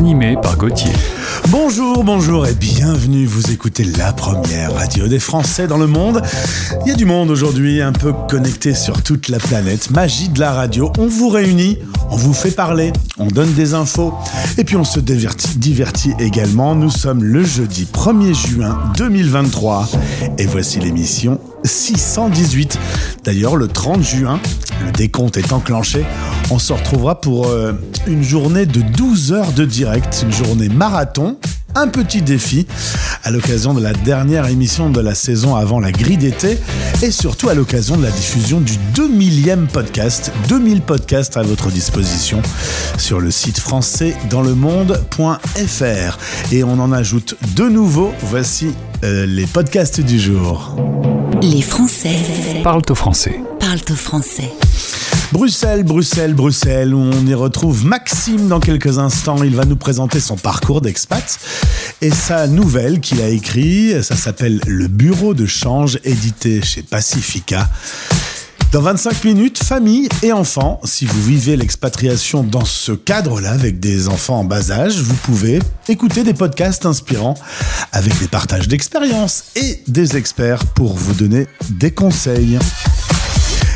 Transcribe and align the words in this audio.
Animé 0.00 0.34
par 0.40 0.56
Gauthier. 0.56 0.94
Bonjour, 1.50 2.04
bonjour 2.04 2.46
et 2.46 2.54
bienvenue. 2.54 3.26
Vous 3.26 3.52
écoutez 3.52 3.84
la 3.84 4.14
première 4.14 4.74
radio 4.74 5.08
des 5.08 5.18
Français 5.18 5.66
dans 5.66 5.76
le 5.76 5.86
monde. 5.86 6.22
Il 6.80 6.88
y 6.88 6.90
a 6.90 6.94
du 6.94 7.04
monde 7.04 7.28
aujourd'hui, 7.28 7.82
un 7.82 7.92
peu 7.92 8.14
connecté 8.26 8.72
sur 8.72 9.02
toute 9.02 9.28
la 9.28 9.38
planète. 9.38 9.90
Magie 9.90 10.30
de 10.30 10.40
la 10.40 10.52
radio. 10.52 10.90
On 10.96 11.06
vous 11.06 11.28
réunit, 11.28 11.76
on 12.10 12.16
vous 12.16 12.32
fait 12.32 12.50
parler, 12.50 12.94
on 13.18 13.26
donne 13.26 13.52
des 13.52 13.74
infos 13.74 14.14
et 14.56 14.64
puis 14.64 14.76
on 14.76 14.84
se 14.84 15.00
divertit, 15.00 15.58
divertit 15.58 16.14
également. 16.18 16.74
Nous 16.74 16.88
sommes 16.88 17.22
le 17.22 17.44
jeudi 17.44 17.86
1er 17.92 18.32
juin 18.32 18.78
2023 18.96 19.86
et 20.38 20.46
voici 20.46 20.80
l'émission 20.80 21.38
618. 21.62 22.78
D'ailleurs, 23.22 23.56
le 23.56 23.68
30 23.68 24.02
juin, 24.02 24.40
le 24.82 24.92
décompte 24.92 25.36
est 25.36 25.52
enclenché. 25.52 26.06
On 26.52 26.58
se 26.58 26.72
retrouvera 26.72 27.20
pour 27.20 27.46
euh, 27.46 27.72
une 28.08 28.24
journée 28.24 28.66
de 28.66 28.80
12 28.80 29.32
heures 29.32 29.52
de 29.52 29.64
direct, 29.64 30.24
une 30.24 30.32
journée 30.32 30.68
marathon. 30.68 31.36
Un 31.76 31.86
petit 31.86 32.20
défi 32.20 32.66
à 33.22 33.30
l'occasion 33.30 33.72
de 33.74 33.80
la 33.80 33.92
dernière 33.92 34.46
émission 34.48 34.90
de 34.90 35.00
la 35.00 35.14
saison 35.14 35.54
avant 35.54 35.78
la 35.78 35.92
grille 35.92 36.16
d'été 36.16 36.58
et 37.00 37.12
surtout 37.12 37.48
à 37.48 37.54
l'occasion 37.54 37.96
de 37.96 38.02
la 38.02 38.10
diffusion 38.10 38.60
du 38.60 38.72
2000e 38.96 39.68
podcast. 39.68 40.32
2000 40.48 40.80
podcasts 40.80 41.36
à 41.36 41.42
votre 41.42 41.68
disposition 41.68 42.42
sur 42.98 43.20
le 43.20 43.30
site 43.30 43.60
français 43.60 44.16
dans 44.30 44.42
le 44.42 44.56
monde.fr. 44.56 46.18
Et 46.50 46.64
on 46.64 46.80
en 46.80 46.90
ajoute 46.90 47.36
de 47.54 47.68
nouveaux. 47.68 48.12
Voici 48.22 48.74
euh, 49.04 49.24
les 49.26 49.46
podcasts 49.46 50.00
du 50.00 50.18
jour. 50.18 50.74
Les 51.42 51.62
Français 51.62 52.16
Parle 52.64 52.82
au 52.90 52.94
français. 52.96 53.40
parlent 53.60 53.78
au 53.90 53.94
français. 53.94 54.50
Bruxelles, 55.32 55.84
Bruxelles, 55.84 56.34
Bruxelles, 56.34 56.92
où 56.92 56.98
on 56.98 57.26
y 57.26 57.34
retrouve 57.34 57.84
Maxime 57.86 58.48
dans 58.48 58.58
quelques 58.58 58.98
instants. 58.98 59.42
Il 59.44 59.54
va 59.54 59.64
nous 59.64 59.76
présenter 59.76 60.18
son 60.18 60.36
parcours 60.36 60.80
d'expat 60.80 61.38
et 62.02 62.10
sa 62.10 62.48
nouvelle 62.48 63.00
qu'il 63.00 63.20
a 63.20 63.28
écrit. 63.28 64.02
Ça 64.02 64.16
s'appelle 64.16 64.60
Le 64.66 64.88
Bureau 64.88 65.32
de 65.32 65.46
change, 65.46 66.00
édité 66.02 66.62
chez 66.62 66.82
Pacifica. 66.82 67.68
Dans 68.72 68.82
25 68.82 69.24
minutes, 69.24 69.62
famille 69.62 70.08
et 70.22 70.32
enfants. 70.32 70.80
Si 70.84 71.04
vous 71.04 71.22
vivez 71.22 71.56
l'expatriation 71.56 72.42
dans 72.42 72.64
ce 72.64 72.92
cadre-là, 72.92 73.50
avec 73.50 73.78
des 73.78 74.08
enfants 74.08 74.40
en 74.40 74.44
bas 74.44 74.72
âge, 74.72 75.00
vous 75.00 75.16
pouvez 75.16 75.60
écouter 75.88 76.24
des 76.24 76.34
podcasts 76.34 76.86
inspirants 76.86 77.34
avec 77.92 78.18
des 78.18 78.28
partages 78.28 78.66
d'expériences 78.66 79.44
et 79.54 79.82
des 79.86 80.16
experts 80.16 80.66
pour 80.66 80.96
vous 80.96 81.14
donner 81.14 81.46
des 81.70 81.92
conseils. 81.92 82.58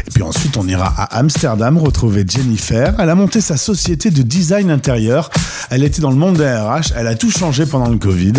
Et 0.06 0.10
puis 0.10 0.22
ensuite, 0.22 0.56
on 0.56 0.66
ira 0.68 0.86
à 0.86 1.18
Amsterdam 1.18 1.78
retrouver 1.78 2.24
Jennifer. 2.26 2.94
Elle 2.98 3.10
a 3.10 3.14
monté 3.14 3.40
sa 3.40 3.56
société 3.56 4.10
de 4.10 4.22
design 4.22 4.70
intérieur. 4.70 5.30
Elle 5.70 5.84
était 5.84 6.02
dans 6.02 6.10
le 6.10 6.16
monde 6.16 6.36
des 6.36 6.44
RH. 6.44 6.92
Elle 6.96 7.06
a 7.06 7.14
tout 7.14 7.30
changé 7.30 7.66
pendant 7.66 7.88
le 7.88 7.98
Covid. 7.98 8.34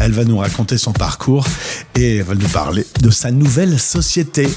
Elle 0.00 0.12
va 0.12 0.24
nous 0.24 0.38
raconter 0.38 0.78
son 0.78 0.92
parcours 0.92 1.46
et 1.94 2.22
va 2.22 2.34
nous 2.34 2.48
parler 2.48 2.86
de 3.00 3.10
sa 3.10 3.30
nouvelle 3.30 3.78
société. 3.78 4.48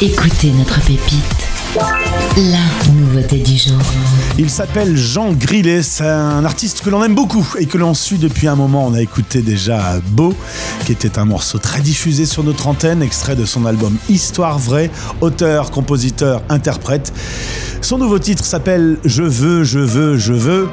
Écoutez 0.00 0.50
notre 0.50 0.80
pépite. 0.80 2.01
La 2.36 2.92
nouveauté 2.92 3.38
du 3.38 3.56
jour. 3.58 3.78
Il 4.38 4.48
s'appelle 4.48 4.96
Jean 4.96 5.32
Grillet, 5.32 5.82
c'est 5.82 6.08
un 6.08 6.44
artiste 6.44 6.80
que 6.80 6.88
l'on 6.88 7.04
aime 7.04 7.14
beaucoup 7.14 7.46
et 7.58 7.66
que 7.66 7.76
l'on 7.76 7.92
suit 7.92 8.16
depuis 8.16 8.48
un 8.48 8.56
moment. 8.56 8.86
On 8.86 8.94
a 8.94 9.02
écouté 9.02 9.42
déjà 9.42 10.00
Beau, 10.08 10.34
qui 10.86 10.92
était 10.92 11.18
un 11.18 11.26
morceau 11.26 11.58
très 11.58 11.80
diffusé 11.80 12.24
sur 12.24 12.42
notre 12.42 12.68
antenne, 12.68 13.02
extrait 13.02 13.36
de 13.36 13.44
son 13.44 13.66
album 13.66 13.96
Histoire 14.08 14.58
vraie, 14.58 14.90
auteur, 15.20 15.70
compositeur, 15.70 16.42
interprète. 16.48 17.12
Son 17.82 17.98
nouveau 17.98 18.18
titre 18.18 18.44
s'appelle 18.44 18.98
Je 19.04 19.22
veux, 19.22 19.62
je 19.64 19.80
veux, 19.80 20.16
je 20.16 20.32
veux. 20.32 20.68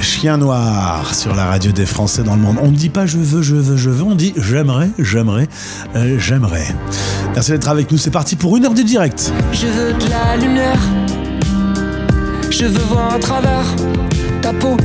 Chien 0.00 0.36
noir 0.36 1.14
sur 1.14 1.34
la 1.34 1.46
radio 1.46 1.72
des 1.72 1.86
Français 1.86 2.22
dans 2.22 2.34
le 2.34 2.42
monde. 2.42 2.56
On 2.62 2.70
ne 2.70 2.76
dit 2.76 2.88
pas 2.88 3.06
je 3.06 3.18
veux, 3.18 3.42
je 3.42 3.54
veux, 3.54 3.76
je 3.76 3.90
veux, 3.90 4.02
on 4.02 4.14
dit 4.14 4.32
j'aimerais, 4.36 4.90
j'aimerais, 4.98 5.48
euh, 5.96 6.16
j'aimerais. 6.18 6.66
Merci 7.34 7.52
d'être 7.52 7.68
avec 7.68 7.90
nous, 7.90 7.98
c'est 7.98 8.10
parti 8.10 8.36
pour 8.36 8.56
une 8.56 8.64
heure 8.64 8.74
de 8.74 8.82
direct. 8.82 9.32
Je 9.52 9.66
veux 9.66 9.92
de 9.92 10.10
la 10.10 10.36
lumière. 10.36 10.78
Je 12.50 12.66
veux 12.66 12.84
voir 12.84 13.14
à 13.14 13.18
travers 13.18 13.66
ta 14.42 14.52
peau. 14.52 14.76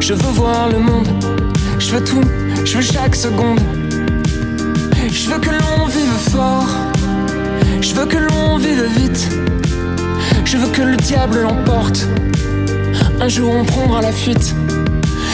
Je 0.00 0.14
veux 0.14 0.32
voir 0.32 0.68
le 0.70 0.78
monde. 0.78 1.08
Je 1.78 1.90
veux 1.90 2.04
tout. 2.04 2.22
Je 2.64 2.76
veux 2.76 2.82
chaque 2.82 3.16
seconde. 3.16 3.60
Je 5.10 5.28
veux 5.30 5.38
que 5.38 5.50
l'on 5.50 5.86
vive 5.86 6.30
fort. 6.30 6.68
Je 7.80 7.94
veux 7.94 8.06
que 8.06 8.16
l'on 8.16 8.58
vive 8.58 8.84
vite. 8.96 9.28
Je 10.44 10.56
veux 10.56 10.68
que 10.68 10.82
le 10.82 10.96
diable 10.96 11.42
l'emporte. 11.42 12.06
Un 13.20 13.28
jour 13.28 13.52
on 13.52 13.64
prendra 13.64 14.00
la 14.00 14.12
fuite. 14.12 14.54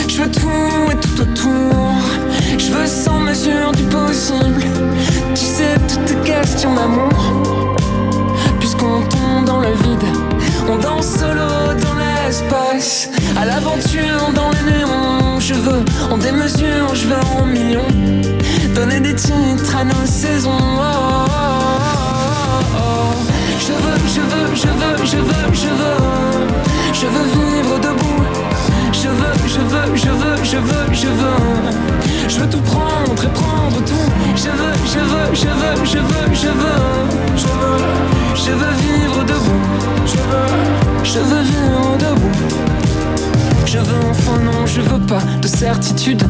Je 0.09 0.23
veux 0.23 0.31
tout 0.31 0.91
et 0.91 0.97
tout 0.97 1.21
autour. 1.21 1.95
Je 2.59 2.73
veux 2.73 2.87
sans 2.87 3.21
mesure 3.21 3.73
du 3.73 3.83
possible. 3.85 4.63
Tu 5.35 5.45
sais, 5.45 5.75
toutes 5.89 6.05
tes 6.07 6.31
questions 6.31 6.75
d'amour. 6.75 7.77
Puisqu'on 8.59 9.03
tombe 9.03 9.45
dans 9.45 9.61
le 9.61 9.73
vide, 9.73 10.09
on 10.69 10.79
danse 10.79 11.19
solo 11.19 11.75
dans 11.83 11.95
l'espace. 11.95 13.11
À 13.37 13.45
l'aventure 13.45 14.33
dans 14.35 14.51
les 14.51 14.73
néons. 14.73 15.39
Je 15.39 15.55
veux 15.55 15.85
en 16.11 16.17
démesure, 16.17 16.95
je 16.95 17.07
veux 17.07 17.21
en 17.39 17.45
millions. 17.45 17.93
Donner 18.75 19.01
des 19.01 19.15
titres 19.15 19.77
à 19.77 19.85
nos 19.85 20.07
saisons. 20.07 20.64
Je 30.55 30.59
veux, 30.61 30.95
je 30.95 31.07
veux, 31.09 32.29
je 32.29 32.39
veux. 32.39 32.49
Tout 32.49 32.61
prendre 32.61 33.25
et 33.25 33.29
prendre 33.29 33.79
tout. 33.85 34.09
Je 34.37 34.51
veux, 34.61 34.77
je 34.95 35.01
veux, 35.11 35.35
je 35.35 35.51
veux, 35.61 35.85
je 35.85 35.99
veux, 35.99 36.35
je 36.43 36.49
veux. 36.61 36.81
Je 37.37 37.47
veux, 37.61 37.79
je 38.45 38.53
veux 38.61 38.75
vivre 38.85 39.25
debout. 39.25 39.63
Je 40.07 40.19
veux, 40.31 40.51
je 41.03 41.19
veux 41.19 41.43
vivre 41.43 41.97
debout. 41.99 42.37
Je 43.67 43.79
veux 43.79 44.01
enfin 44.11 44.39
non, 44.45 44.67
je 44.67 44.81
veux 44.81 45.01
pas 45.01 45.23
de 45.43 45.49
certitude. 45.49 46.23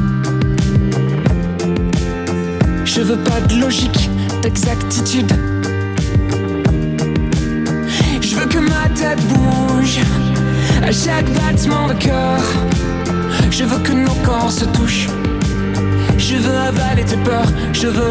Je 2.84 3.00
veux 3.02 3.18
pas 3.18 3.40
de 3.48 3.60
logique, 3.60 4.08
d'exactitude. 4.42 5.32
Je 8.22 8.34
veux 8.36 8.46
que 8.46 8.58
ma 8.58 8.88
tête 8.94 9.20
bouge 9.28 9.98
à 10.82 10.92
chaque 10.92 11.30
battement 11.32 11.88
de 11.88 11.94
cœur. 11.94 12.40
Je 13.50 13.64
veux 13.64 13.78
que 13.78 13.92
nos 13.92 14.14
corps 14.24 14.50
se 14.50 14.64
touchent. 14.64 15.08
Je 16.18 16.36
veux 16.36 16.56
avaler 16.56 17.04
tes 17.04 17.16
peurs. 17.18 17.46
Je 17.72 17.88
veux 17.88 18.10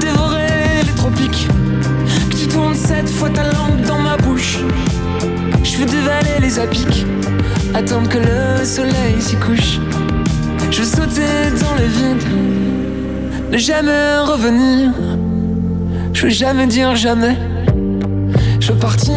dévorer 0.00 0.82
les 0.84 0.94
tropiques. 0.94 1.48
Que 2.30 2.36
tu 2.36 2.48
tournes 2.48 2.74
cette 2.74 3.08
fois 3.08 3.30
ta 3.30 3.44
langue 3.44 3.82
dans 3.86 3.98
ma 3.98 4.16
bouche. 4.16 4.58
Je 5.62 5.76
veux 5.78 5.86
dévaler 5.86 6.40
les 6.40 6.58
apics. 6.58 7.06
Attendre 7.74 8.08
que 8.08 8.18
le 8.18 8.64
soleil 8.64 9.20
s'y 9.20 9.36
couche. 9.36 9.78
Je 10.70 10.80
veux 10.80 10.84
sauter 10.84 11.50
dans 11.60 11.74
le 11.74 11.84
vide. 11.84 12.24
Ne 13.52 13.58
jamais 13.58 14.18
revenir. 14.18 14.90
Je 16.12 16.22
veux 16.22 16.30
jamais 16.30 16.66
dire 16.66 16.94
jamais. 16.96 17.36
Je 18.60 18.72
veux 18.72 18.78
partir, 18.78 19.14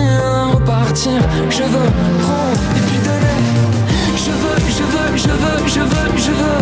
repartir. 0.53 1.19
Je 1.49 1.63
veux 1.63 1.89
prendre 2.21 2.42
je 5.23 5.29
veux, 5.29 5.67
je 5.67 5.79
veux, 5.79 6.17
je 6.17 6.31
veux, 6.31 6.59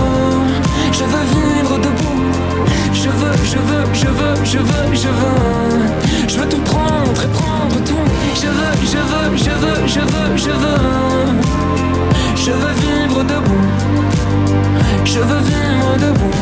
je 0.92 1.04
veux. 1.04 1.24
Vivre 1.32 1.78
debout. 1.78 2.22
Je 2.94 3.10
veux, 3.10 3.38
je 3.52 3.58
veux, 3.58 3.86
je 3.94 4.08
veux, 4.08 4.46
je 4.46 4.58
veux, 4.60 4.96
je 5.04 5.08
veux. 5.20 6.28
Je 6.28 6.40
veux 6.40 6.50
tout 6.50 6.62
prendre 6.72 7.22
et 7.24 7.32
prendre 7.40 7.78
tout. 7.90 8.06
Je 8.36 8.48
veux, 8.58 8.76
je 8.94 9.02
veux, 9.12 9.38
je 9.46 9.54
veux, 9.64 9.88
je 9.88 10.00
veux, 10.00 10.38
je 10.46 10.54
veux. 10.64 10.82
Je 12.36 12.52
veux 12.52 12.76
vivre 12.84 13.24
debout. 13.24 13.68
Je 15.06 15.20
veux 15.20 15.42
vivre 15.50 15.92
debout. 16.06 16.36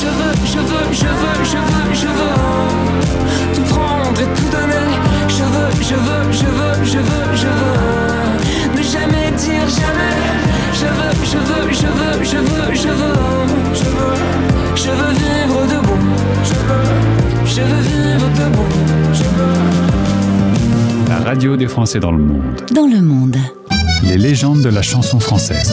Je 0.00 0.08
veux, 0.18 0.34
je 0.52 0.58
veux, 0.70 0.86
je 0.92 1.10
veux, 1.20 1.38
je 1.52 1.58
veux, 1.68 1.94
je 1.94 2.06
veux 2.18 3.54
Tout 3.54 3.74
prendre 3.74 4.20
et 4.20 4.28
tout 4.36 4.50
donner 4.50 4.88
Je 5.28 5.44
veux, 5.54 5.70
je 5.80 5.94
veux, 5.94 6.32
je 6.32 6.46
veux, 6.46 6.84
je 6.84 6.98
veux, 6.98 7.36
je 7.36 7.46
veux 7.46 7.81
Je 11.32 11.38
veux, 11.38 11.72
je 11.72 11.86
veux, 11.86 12.24
je 12.24 12.36
veux, 12.36 12.74
je 12.74 12.88
veux, 12.88 13.16
je 13.72 13.84
veux, 13.84 14.16
je 14.76 14.90
veux 14.90 15.12
vivre 15.14 15.60
debout. 15.66 16.02
Je 16.44 16.52
veux, 16.52 16.86
je 17.46 17.62
veux 17.62 17.80
vivre 17.80 18.28
debout. 18.38 18.72
Je 19.14 19.22
veux. 19.22 19.56
La 21.08 21.18
radio 21.20 21.56
des 21.56 21.68
Français 21.68 22.00
dans 22.00 22.12
le 22.12 22.22
monde. 22.22 22.60
Dans 22.74 22.86
le 22.86 23.00
monde. 23.00 23.38
Les 24.04 24.18
légendes 24.18 24.60
de 24.60 24.68
la 24.68 24.82
chanson 24.82 25.20
française. 25.20 25.72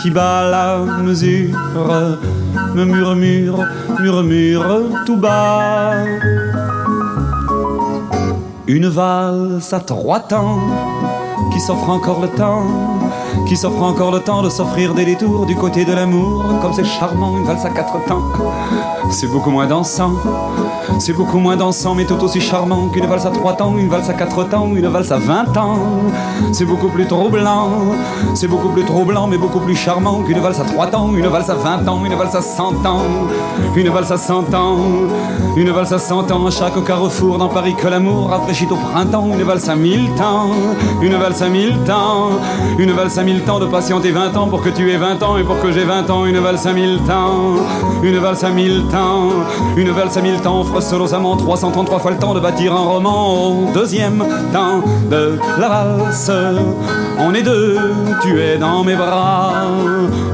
qui 0.00 0.10
bat 0.10 0.48
la 0.48 0.78
mesure 1.02 1.58
me 2.74 2.84
murmure, 2.84 3.66
murmure 4.00 5.04
tout 5.06 5.16
bas. 5.16 5.92
Une 8.66 8.88
valse 8.88 9.72
à 9.72 9.80
trois 9.80 10.20
temps 10.20 10.60
qui 11.52 11.60
s'offre 11.60 11.90
encore 11.90 12.20
le 12.20 12.28
temps, 12.28 12.66
qui 13.46 13.56
s'offre 13.56 13.82
encore 13.82 14.10
le 14.10 14.20
temps 14.20 14.42
de 14.42 14.48
s'offrir 14.48 14.94
des 14.94 15.04
détours 15.04 15.46
du 15.46 15.56
côté 15.56 15.84
de 15.84 15.92
l'amour, 15.92 16.44
comme 16.60 16.72
c'est 16.72 16.84
charmant 16.84 17.36
une 17.36 17.44
valse 17.44 17.64
à 17.64 17.70
quatre 17.70 18.04
temps. 18.06 18.22
C'est 19.10 19.26
beaucoup 19.26 19.50
moins 19.50 19.66
dansant, 19.66 20.12
c'est 20.98 21.12
beaucoup 21.12 21.38
moins 21.38 21.56
dansant, 21.56 21.94
mais 21.94 22.04
tout 22.04 22.22
aussi 22.22 22.40
charmant 22.40 22.88
qu'une 22.88 23.06
valse 23.06 23.26
à 23.26 23.30
trois 23.30 23.54
temps, 23.54 23.76
une 23.76 23.88
valse 23.88 24.08
à 24.08 24.14
quatre 24.14 24.48
temps, 24.48 24.68
une 24.74 24.88
valse 24.88 25.12
à 25.12 25.18
vingt 25.18 25.56
ans. 25.56 25.78
C'est 26.52 26.64
beaucoup 26.64 26.88
plus 26.88 27.06
troublant, 27.06 27.68
c'est 28.34 28.48
beaucoup 28.48 28.68
plus 28.68 28.84
troublant, 28.84 29.26
mais 29.26 29.38
beaucoup 29.38 29.60
plus 29.60 29.76
charmant 29.76 30.22
qu'une 30.22 30.40
valse 30.40 30.60
à 30.60 30.64
trois 30.64 30.86
temps, 30.86 31.10
une 31.14 31.26
valse 31.26 31.50
à 31.50 31.54
vingt 31.54 31.86
ans, 31.88 32.00
une 32.04 32.14
valse 32.14 32.36
à 32.36 32.42
cent 32.42 32.72
ans, 32.86 33.02
une 33.76 33.88
valse 33.90 34.12
à 34.12 34.16
cent 34.16 34.54
ans, 34.54 34.76
une 35.56 35.70
valse 35.70 35.92
à 35.92 35.98
cent 35.98 36.30
ans, 36.30 36.50
chaque 36.50 36.82
carrefour 36.84 37.38
dans 37.38 37.48
Paris 37.48 37.74
que 37.74 37.88
l'amour 37.88 38.30
rafraîchit 38.30 38.68
au 38.70 38.76
printemps, 38.76 39.26
une 39.26 39.42
valse 39.42 39.68
à 39.68 39.74
mille 39.74 40.10
temps, 40.14 40.50
une 41.02 41.16
valse 41.16 41.42
à 41.42 41.48
mille 41.48 41.76
temps, 41.86 42.30
une 42.78 42.92
valse 42.92 43.18
à 43.18 43.21
mille 43.24 43.42
temps 43.42 43.60
de 43.60 43.66
patienter 43.66 44.10
vingt 44.10 44.36
ans 44.36 44.48
pour 44.48 44.62
que 44.62 44.68
tu 44.68 44.90
aies 44.90 44.96
vingt 44.96 45.22
ans 45.22 45.36
et 45.36 45.44
pour 45.44 45.60
que 45.60 45.70
j'ai 45.70 45.84
vingt 45.84 46.08
ans, 46.10 46.24
une 46.24 46.38
valse 46.38 46.66
à 46.66 46.72
mille 46.72 46.98
temps, 47.06 47.56
une 48.02 48.18
valse 48.18 48.44
à 48.44 48.50
mille 48.50 48.84
temps, 48.90 49.30
une 49.76 49.90
valse 49.90 50.16
à 50.16 50.22
mille 50.22 50.40
temps 50.40 50.60
offre 50.60 51.14
amants 51.14 51.36
333 51.36 51.98
fois 51.98 52.10
le 52.10 52.18
temps 52.18 52.34
de 52.34 52.40
bâtir 52.40 52.72
un 52.72 52.80
roman 52.80 53.50
au 53.50 53.72
deuxième 53.72 54.24
temps 54.52 54.82
de 55.10 55.38
la 55.58 55.68
valse. 55.68 56.32
On 57.24 57.34
est 57.34 57.42
deux, 57.42 57.78
tu 58.20 58.40
es 58.40 58.58
dans 58.58 58.82
mes 58.82 58.96
bras. 58.96 59.52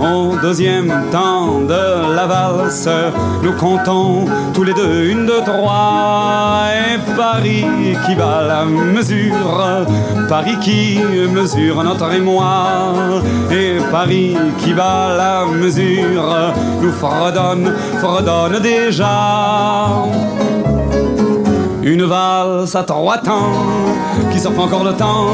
Au 0.01 0.35
deuxième 0.41 0.93
temps 1.13 1.61
de 1.61 2.15
la 2.15 2.27
valse, 2.27 2.89
nous 3.43 3.53
comptons 3.53 4.25
tous 4.55 4.65
les 4.65 4.73
deux 4.73 5.05
une, 5.05 5.27
deux, 5.27 5.43
trois. 5.45 6.69
Et 6.73 6.99
Paris 7.15 7.67
qui 8.07 8.15
bat 8.15 8.43
la 8.49 8.65
mesure, 8.65 9.87
Paris 10.29 10.57
qui 10.63 10.99
mesure 11.31 11.85
notre 11.85 12.11
émoi. 12.13 12.67
Et 13.51 13.79
Paris 13.91 14.37
qui 14.59 14.73
bat 14.73 15.15
la 15.17 15.45
mesure, 15.45 16.55
nous 16.81 16.93
fredonne, 16.93 17.75
fredonne 18.01 18.61
déjà. 18.63 20.05
Une 21.89 22.05
valse 22.05 22.77
à 22.77 22.83
trois 22.83 23.17
temps 23.17 23.51
qui 24.31 24.39
s'offre 24.39 24.61
encore 24.61 24.85
le 24.85 24.93
temps, 24.93 25.29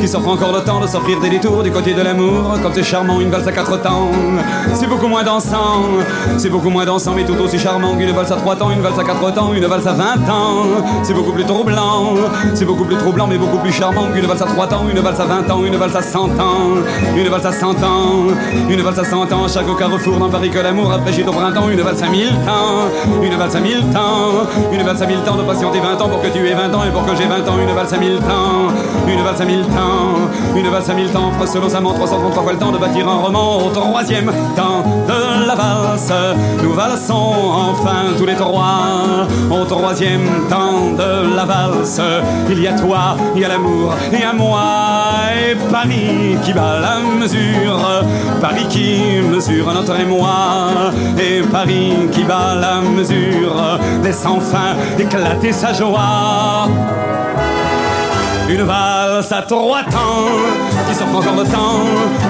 qui 0.00 0.08
s'offre 0.08 0.28
encore 0.28 0.50
le 0.52 0.60
temps 0.60 0.80
de 0.80 0.88
s'offrir 0.88 1.20
des 1.20 1.30
détours 1.30 1.62
du 1.62 1.70
côté 1.70 1.94
de 1.94 2.02
l'amour. 2.02 2.58
Comme 2.64 2.72
c'est 2.74 2.82
charmant, 2.82 3.20
une 3.20 3.30
valse 3.30 3.46
à 3.46 3.52
quatre 3.52 3.80
temps, 3.80 4.08
c'est 4.72 4.88
beaucoup 4.88 5.06
moins 5.06 5.22
dansant, 5.22 5.84
c'est 6.36 6.48
beaucoup 6.48 6.70
moins 6.70 6.84
dansant, 6.84 7.12
mais 7.14 7.22
tout 7.24 7.36
aussi 7.40 7.60
charmant 7.60 7.94
qu'une 7.94 8.10
valse 8.10 8.32
à 8.32 8.36
trois 8.36 8.56
temps, 8.56 8.72
une 8.72 8.80
valse 8.80 8.98
à 8.98 9.04
quatre 9.04 9.32
temps, 9.34 9.52
une 9.54 9.66
valse 9.66 9.86
à 9.86 9.92
vingt 9.92 10.28
ans. 10.28 10.64
C'est 11.04 11.14
beaucoup 11.14 11.30
plus 11.30 11.44
troublant, 11.44 12.14
c'est 12.54 12.64
beaucoup 12.64 12.84
plus 12.84 12.96
troublant, 12.96 13.28
mais 13.28 13.38
beaucoup 13.38 13.58
plus 13.58 13.72
charmant 13.72 14.06
qu'une 14.12 14.26
valse 14.26 14.42
à 14.42 14.46
trois 14.46 14.66
temps, 14.66 14.82
une 14.92 14.98
valse 14.98 15.20
à 15.20 15.26
vingt 15.26 15.48
ans, 15.48 15.64
une 15.64 15.76
valse 15.76 15.94
à 15.94 16.02
cent 16.02 16.24
ans, 16.24 16.74
une 17.16 17.28
valse 17.28 17.46
à 17.46 17.52
cent 17.52 17.70
ans, 17.84 18.34
une 18.68 18.82
valse 18.82 18.98
à 18.98 19.04
cent 19.04 19.32
ans. 19.32 19.46
Chaque 19.46 19.68
au 19.68 19.74
carrefour 19.74 20.16
dans 20.16 20.28
Paris 20.28 20.50
que 20.50 20.58
l'amour 20.58 20.88
rafraîchit 20.88 21.22
au 21.22 21.30
printemps, 21.30 21.68
une 21.68 21.82
valse 21.82 22.02
à 22.02 22.08
mille 22.08 22.34
temps, 22.44 23.22
une 23.22 23.36
valse 23.36 23.54
à 23.54 23.60
mille 23.60 23.84
temps, 23.92 24.48
une 24.72 24.82
valse 24.82 25.00
à 25.00 25.06
mille 25.06 25.20
temps 25.20 25.36
de 25.36 25.42
patienter 25.42 25.82
20 25.84 26.00
ans 26.00 26.08
pour 26.08 26.22
que 26.22 26.28
tu 26.28 26.38
aies 26.48 26.54
20 26.54 26.74
ans 26.74 26.82
et 26.82 26.90
pour 26.90 27.04
que 27.04 27.14
j'ai 27.14 27.26
20 27.26 27.46
ans, 27.46 27.58
une 27.60 27.74
valse 27.74 27.92
à 27.92 27.98
mille 27.98 28.18
temps, 28.20 28.72
une 29.06 29.22
valse 29.22 29.40
à 29.42 29.44
mille 29.44 29.66
temps, 29.66 30.56
une 30.56 30.70
valse 30.70 30.88
à 30.88 30.94
mille 30.94 31.10
temps, 31.10 31.30
sa 31.44 31.80
333 31.80 32.42
fois 32.42 32.52
le 32.52 32.58
temps 32.58 32.72
de 32.72 32.78
bâtir 32.78 33.06
un 33.06 33.16
roman 33.16 33.58
au 33.66 33.70
troisième 33.70 34.32
temps 34.56 34.82
de 35.06 35.46
la 35.46 35.54
valse. 35.54 36.12
Nous 36.62 36.72
valsons 36.72 37.34
enfin 37.70 38.14
tous 38.16 38.24
les 38.24 38.34
trois 38.34 39.26
au 39.50 39.64
troisième 39.66 40.26
temps 40.48 40.92
de 40.96 41.36
la 41.36 41.44
valse. 41.44 42.00
Il 42.48 42.62
y 42.62 42.66
a 42.66 42.72
toi, 42.72 43.16
il 43.34 43.42
y 43.42 43.44
a 43.44 43.48
l'amour 43.48 43.92
et 44.10 44.24
à 44.24 44.32
moi 44.32 44.62
et 45.36 45.54
Paris 45.70 46.38
qui 46.42 46.54
bat 46.54 46.80
la 46.80 47.00
mesure, 47.20 48.04
Paris 48.40 48.66
qui 48.70 49.20
mesure 49.30 49.72
notre 49.74 49.98
émoi 50.00 50.92
et 51.18 51.42
Paris 51.42 51.92
qui 52.10 52.24
bat 52.24 52.54
la 52.58 52.80
mesure, 52.80 53.78
laisse 54.02 54.24
enfin 54.24 54.76
éclater 54.98 55.52
sa 55.64 55.72
joie. 55.72 57.33
Une 58.48 58.62
valse 58.62 59.32
à 59.32 59.42
trois 59.42 59.82
temps 59.84 60.28
qui 60.86 60.94
s'offre 60.94 61.16
encore 61.16 61.34
le 61.34 61.44
temps, 61.44 61.80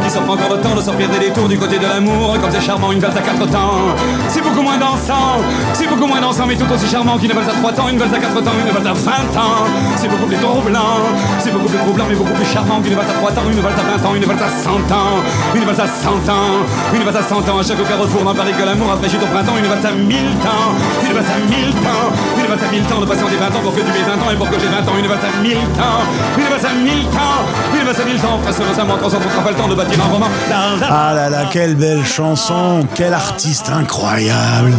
qui 0.05 0.11
s'offre 0.11 0.31
encore 0.31 0.57
le 0.57 0.61
temps 0.63 0.75
de 0.75 0.81
sortir 0.81 1.09
des 1.09 1.19
détours 1.19 1.49
du 1.49 1.59
côté 1.59 1.77
de 1.79 1.83
l'amour. 1.87 2.37
Comme 2.41 2.51
c'est 2.51 2.61
charmant, 2.61 2.93
une 2.93 3.01
valse 3.01 3.17
à 3.17 3.21
quatre 3.21 3.45
temps, 3.51 3.83
c'est 4.29 4.41
beaucoup 4.41 4.63
moins 4.63 4.79
dansant, 4.79 5.43
c'est 5.73 5.89
beaucoup 5.89 6.07
moins 6.07 6.21
dansant, 6.21 6.47
mais 6.47 6.55
tout 6.55 6.71
aussi 6.73 6.87
charmant 6.87 7.19
qu'une 7.19 7.33
valse 7.33 7.49
à 7.49 7.53
trois 7.59 7.73
temps, 7.73 7.89
une 7.89 7.99
valse 7.99 8.15
à 8.15 8.19
quatre 8.19 8.41
temps, 8.41 8.53
une 8.65 8.73
valse 8.73 8.87
à 8.87 8.93
vingt 8.93 9.41
ans. 9.41 9.67
C'est 9.97 10.09
beaucoup 10.09 10.27
plus 10.27 10.37
troublant, 10.37 11.03
c'est 11.41 11.51
beaucoup 11.53 11.69
plus 11.69 11.79
troublant, 11.79 12.05
mais 12.09 12.15
beaucoup 12.15 12.33
plus 12.33 12.47
charmant 12.47 12.81
qu'une 12.81 12.95
valse 12.95 13.11
à 13.11 13.15
trois 13.15 13.33
temps, 13.33 13.49
une 13.51 13.61
valse 13.61 13.79
à 13.79 13.83
vingt 13.83 14.09
ans, 14.09 14.15
une 14.15 14.25
valse 14.25 14.43
à 14.43 14.49
cent 14.49 14.95
ans, 14.95 15.19
une 15.55 15.65
valse 15.65 15.81
à 15.81 15.89
cent 15.89 16.23
ans, 16.31 16.63
une 16.95 17.03
valse 17.03 17.17
à 17.17 17.23
cent 17.23 17.43
ans. 17.43 17.59
À 17.59 17.63
chaque 17.65 17.83
carrefour 17.89 18.23
dans 18.23 18.35
Paris 18.35 18.55
que 18.57 18.65
l'amour 18.65 18.89
rafraîchit 18.89 19.19
au 19.19 19.27
printemps, 19.27 19.59
une 19.59 19.67
valse 19.67 19.85
à 19.85 19.91
mille 19.93 20.33
temps, 20.41 20.71
une 21.05 21.13
valse 21.13 21.31
à 21.35 21.39
mille 21.51 21.75
temps, 21.83 22.07
une 22.39 22.47
valse 22.47 22.63
à 22.63 22.71
mille 22.71 22.85
temps 22.87 23.01
de 23.01 23.07
patienter 23.07 23.37
20 23.37 23.47
ans 23.47 23.63
pour 23.63 23.75
que 23.75 23.81
tu 23.83 23.91
aies 23.91 24.07
20 24.07 24.15
ans 24.15 24.31
et 24.31 24.37
pour 24.37 24.49
que 24.49 24.57
j'ai 24.61 24.71
20 24.71 24.79
ans, 24.79 24.97
une 24.97 25.09
valse 25.11 25.27
à 25.27 25.43
mille 25.43 25.67
temps, 25.75 26.01
une 26.39 26.45
valse 26.45 26.65
à 26.65 26.75
mille 26.75 27.05
temps, 27.05 27.79
une 27.79 27.87
valse 27.87 28.01
à 28.01 28.05
mille 28.05 28.21
temps, 28.21 28.39
presque 28.43 28.63
récemment 28.63 28.97
333 28.97 29.43
fois 29.43 29.51
le 29.51 29.57
temps 29.57 29.69
de 29.69 29.75
bâtir 29.75 30.05
un 30.05 30.09
roman. 30.09 30.27
Ah 30.51 31.13
là 31.15 31.31
là, 31.31 31.49
quelle 31.53 31.75
belle 31.75 32.05
chanson, 32.05 32.87
quel 32.95 33.13
artiste 33.13 33.69
incroyable. 33.69 34.73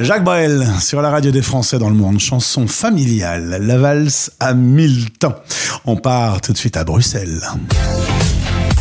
Jacques 0.00 0.24
Brel 0.24 0.66
sur 0.80 1.02
la 1.02 1.10
radio 1.10 1.30
des 1.30 1.42
Français 1.42 1.78
dans 1.78 1.88
le 1.88 1.94
monde, 1.94 2.18
chanson 2.18 2.66
familiale, 2.66 3.58
la 3.60 3.78
valse 3.78 4.32
à 4.40 4.54
mille 4.54 5.10
temps. 5.10 5.34
On 5.84 5.96
part 5.96 6.40
tout 6.40 6.52
de 6.52 6.58
suite 6.58 6.76
à 6.76 6.84
Bruxelles. 6.84 7.40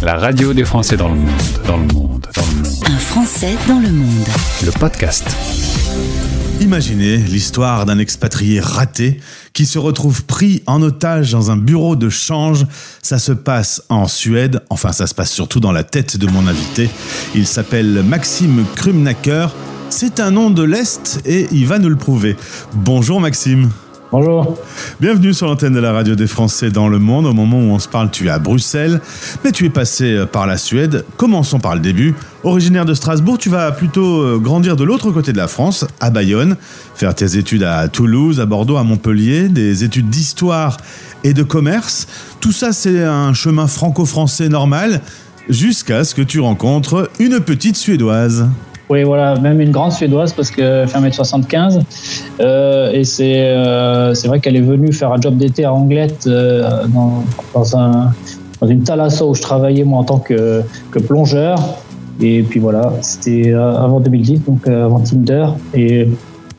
La 0.01 0.15
radio 0.15 0.53
des 0.53 0.65
Français 0.65 0.97
dans 0.97 1.09
le 1.09 1.15
monde, 1.15 1.29
dans 1.65 1.77
le 1.77 1.93
monde, 1.93 2.27
dans 2.35 2.41
le 2.41 2.63
monde. 2.63 2.83
Un 2.87 2.97
Français 2.97 3.55
dans 3.67 3.79
le 3.79 3.89
monde. 3.89 4.27
Le 4.65 4.71
podcast. 4.71 5.25
Imaginez 6.59 7.17
l'histoire 7.17 7.85
d'un 7.85 7.99
expatrié 7.99 8.59
raté 8.59 9.19
qui 9.53 9.65
se 9.65 9.79
retrouve 9.79 10.23
pris 10.23 10.63
en 10.65 10.81
otage 10.81 11.31
dans 11.31 11.51
un 11.51 11.57
bureau 11.57 11.95
de 11.95 12.09
change. 12.09 12.65
Ça 13.01 13.19
se 13.19 13.31
passe 13.31 13.83
en 13.89 14.07
Suède, 14.07 14.61
enfin 14.69 14.91
ça 14.91 15.07
se 15.07 15.13
passe 15.13 15.31
surtout 15.31 15.59
dans 15.59 15.71
la 15.71 15.83
tête 15.83 16.17
de 16.17 16.27
mon 16.27 16.47
invité. 16.47 16.89
Il 17.35 17.47
s'appelle 17.47 18.03
Maxime 18.03 18.65
Krumnacker. 18.75 19.47
C'est 19.89 20.19
un 20.19 20.31
nom 20.31 20.49
de 20.49 20.63
l'Est 20.63 21.21
et 21.25 21.47
il 21.51 21.67
va 21.67 21.77
nous 21.77 21.89
le 21.89 21.97
prouver. 21.97 22.35
Bonjour 22.73 23.21
Maxime. 23.21 23.69
Bonjour. 24.13 24.59
Bienvenue 25.01 25.33
sur 25.33 25.47
l'antenne 25.47 25.73
de 25.73 25.79
la 25.79 25.91
radio 25.91 26.13
des 26.13 26.27
Français 26.27 26.69
dans 26.69 26.87
le 26.87 26.99
monde. 26.99 27.25
Au 27.25 27.33
moment 27.33 27.57
où 27.57 27.71
on 27.71 27.79
se 27.79 27.87
parle, 27.87 28.11
tu 28.11 28.27
es 28.27 28.29
à 28.29 28.37
Bruxelles, 28.37 29.01
mais 29.43 29.51
tu 29.51 29.65
es 29.65 29.71
passé 29.71 30.25
par 30.31 30.45
la 30.45 30.57
Suède. 30.57 31.03
Commençons 31.17 31.59
par 31.59 31.73
le 31.73 31.81
début. 31.81 32.13
Originaire 32.43 32.85
de 32.85 32.93
Strasbourg, 32.93 33.39
tu 33.39 33.49
vas 33.49 33.71
plutôt 33.71 34.21
euh, 34.21 34.37
grandir 34.37 34.75
de 34.75 34.83
l'autre 34.83 35.09
côté 35.09 35.33
de 35.33 35.37
la 35.37 35.47
France, 35.47 35.87
à 35.99 36.11
Bayonne, 36.11 36.57
faire 36.93 37.15
tes 37.15 37.37
études 37.39 37.63
à 37.63 37.87
Toulouse, 37.87 38.39
à 38.39 38.45
Bordeaux, 38.45 38.77
à 38.77 38.83
Montpellier, 38.83 39.49
des 39.49 39.83
études 39.83 40.11
d'histoire 40.11 40.77
et 41.23 41.33
de 41.33 41.41
commerce. 41.41 42.05
Tout 42.39 42.51
ça, 42.51 42.71
c'est 42.71 43.03
un 43.03 43.33
chemin 43.33 43.65
franco-français 43.65 44.47
normal, 44.47 45.01
jusqu'à 45.49 46.03
ce 46.03 46.13
que 46.13 46.21
tu 46.21 46.39
rencontres 46.39 47.09
une 47.17 47.39
petite 47.39 47.77
Suédoise. 47.77 48.47
Oui, 48.89 49.03
voilà, 49.03 49.39
même 49.39 49.61
une 49.61 49.71
grande 49.71 49.93
suédoise 49.93 50.33
parce 50.33 50.51
que 50.51 50.85
fait 50.85 50.99
1m75. 50.99 51.81
Euh, 52.39 52.91
et 52.91 53.03
c'est 53.03 53.45
euh, 53.47 54.13
vrai 54.25 54.39
qu'elle 54.39 54.55
est 54.55 54.61
venue 54.61 54.91
faire 54.91 55.11
un 55.11 55.21
job 55.21 55.37
d'été 55.37 55.63
à 55.63 55.73
Anglette 55.73 56.25
euh, 56.27 56.85
dans, 56.87 57.23
dans, 57.53 57.77
un, 57.77 58.13
dans 58.59 58.67
une 58.67 58.83
thalasso 58.83 59.29
où 59.29 59.35
je 59.35 59.41
travaillais 59.41 59.85
moi 59.85 59.99
en 59.99 60.03
tant 60.03 60.19
que, 60.19 60.63
plongeur. 61.07 61.59
Et 62.19 62.43
puis 62.43 62.59
voilà, 62.59 62.93
c'était 63.01 63.51
euh, 63.53 63.75
avant 63.77 63.99
2010, 63.99 64.41
donc 64.41 64.67
euh, 64.67 64.85
avant 64.85 64.99
Tinder. 64.99 65.47
Et 65.73 66.07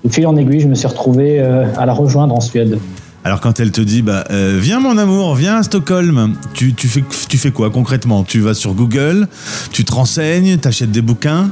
de 0.03 0.09
fil 0.09 0.27
en 0.27 0.37
aiguille, 0.37 0.61
je 0.61 0.69
me 0.69 0.75
suis 0.75 0.89
retrouvé 0.89 1.41
à 1.41 1.87
la 1.87 1.93
rejoindre 1.93 2.35
en 2.35 2.41
Suède. 2.41 2.79
Alors 3.23 3.41
quand 3.41 3.59
elle 3.59 3.71
te 3.71 3.81
dit 3.81 4.03
bah 4.03 4.25
viens 4.31 4.81
mon 4.81 4.99
amour, 4.99 5.35
viens 5.35 5.57
à 5.57 5.63
Stockholm, 5.63 6.35
tu, 6.53 6.75
tu, 6.75 6.89
fais, 6.89 7.03
tu 7.29 7.39
fais 7.39 7.53
quoi 7.53 7.71
concrètement? 7.71 8.23
Tu 8.23 8.41
vas 8.41 8.53
sur 8.53 8.75
Google, 8.75 9.29
tu 9.73 9.85
te 9.85 9.95
renseignes, 9.95 10.59
t'achètes 10.59 10.91
des 10.91 11.01
bouquins? 11.01 11.51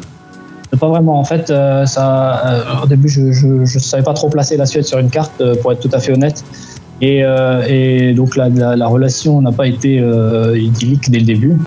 Pas 0.79 0.88
vraiment. 0.88 1.19
En 1.19 1.25
fait, 1.25 1.50
euh, 1.50 1.85
ça, 1.87 2.47
euh, 2.47 2.85
au 2.85 2.87
début, 2.87 3.09
je 3.09 3.47
ne 3.47 3.67
savais 3.67 4.02
pas 4.02 4.14
trop 4.14 4.29
placer 4.29 4.57
la 4.57 4.67
Suède 4.67 4.85
sur 4.85 4.99
une 4.99 5.11
carte, 5.11 5.41
euh, 5.41 5.55
pour 5.55 5.73
être 5.73 5.81
tout 5.81 5.91
à 5.93 5.99
fait 5.99 6.12
honnête. 6.12 6.45
Et, 7.00 7.25
et 7.69 8.14
donc 8.14 8.37
la, 8.37 8.49
la, 8.49 8.76
la 8.76 8.87
relation 8.87 9.43
n'a 9.43 9.50
pas 9.50 9.67
été 9.67 9.97
idyllique 10.55 11.11
dès 11.11 11.19
le 11.19 11.25
début. 11.25 11.59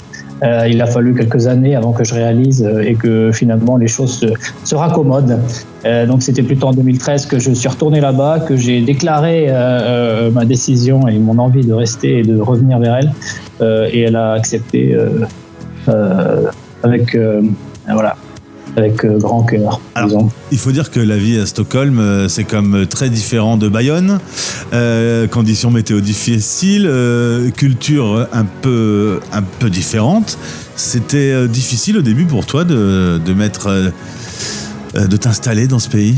Euh, 0.43 0.67
il 0.69 0.81
a 0.81 0.85
fallu 0.85 1.15
quelques 1.15 1.47
années 1.47 1.75
avant 1.75 1.93
que 1.93 2.03
je 2.03 2.13
réalise 2.13 2.61
euh, 2.63 2.81
et 2.81 2.95
que 2.95 3.31
finalement 3.31 3.77
les 3.77 3.87
choses 3.87 4.19
se, 4.19 4.25
se 4.65 4.75
raccommodent. 4.75 5.39
Euh, 5.85 6.05
donc 6.05 6.23
c'était 6.23 6.43
plutôt 6.43 6.67
en 6.67 6.73
2013 6.73 7.25
que 7.27 7.39
je 7.39 7.51
suis 7.51 7.69
retourné 7.69 8.01
là-bas, 8.01 8.41
que 8.41 8.57
j'ai 8.57 8.81
déclaré 8.81 9.47
ma 10.33 10.45
décision 10.45 11.07
et 11.07 11.17
mon 11.17 11.37
envie 11.39 11.65
de 11.65 11.73
rester 11.73 12.19
et 12.19 12.23
de 12.23 12.39
revenir 12.39 12.79
vers 12.79 12.97
elle. 12.97 13.11
Et 13.93 14.01
elle 14.01 14.15
a 14.15 14.33
accepté 14.33 14.97
avec 16.83 17.17
voilà 17.87 18.15
avec 18.75 19.05
euh, 19.05 19.17
grand 19.17 19.43
cœur, 19.43 19.79
Alors. 19.95 20.29
Il 20.51 20.57
faut 20.57 20.71
dire 20.71 20.91
que 20.91 20.99
la 20.99 21.17
vie 21.17 21.39
à 21.39 21.45
Stockholm, 21.45 21.99
euh, 21.99 22.27
c'est 22.27 22.43
comme 22.43 22.75
euh, 22.75 22.85
très 22.85 23.09
différent 23.09 23.57
de 23.57 23.69
Bayonne. 23.69 24.19
Euh, 24.73 25.27
conditions 25.27 25.71
météo 25.71 26.01
difficiles, 26.01 26.87
euh, 26.87 27.49
culture 27.51 28.27
un 28.33 28.45
peu, 28.45 29.19
un 29.31 29.41
peu 29.41 29.69
différente. 29.69 30.37
C'était 30.75 31.47
difficile 31.47 31.97
au 31.97 32.01
début 32.01 32.25
pour 32.25 32.45
toi 32.45 32.65
de, 32.65 33.19
de 33.23 33.33
mettre, 33.33 33.91
de 34.93 35.17
t'installer 35.17 35.67
dans 35.67 35.79
ce 35.79 35.87
pays? 35.87 36.15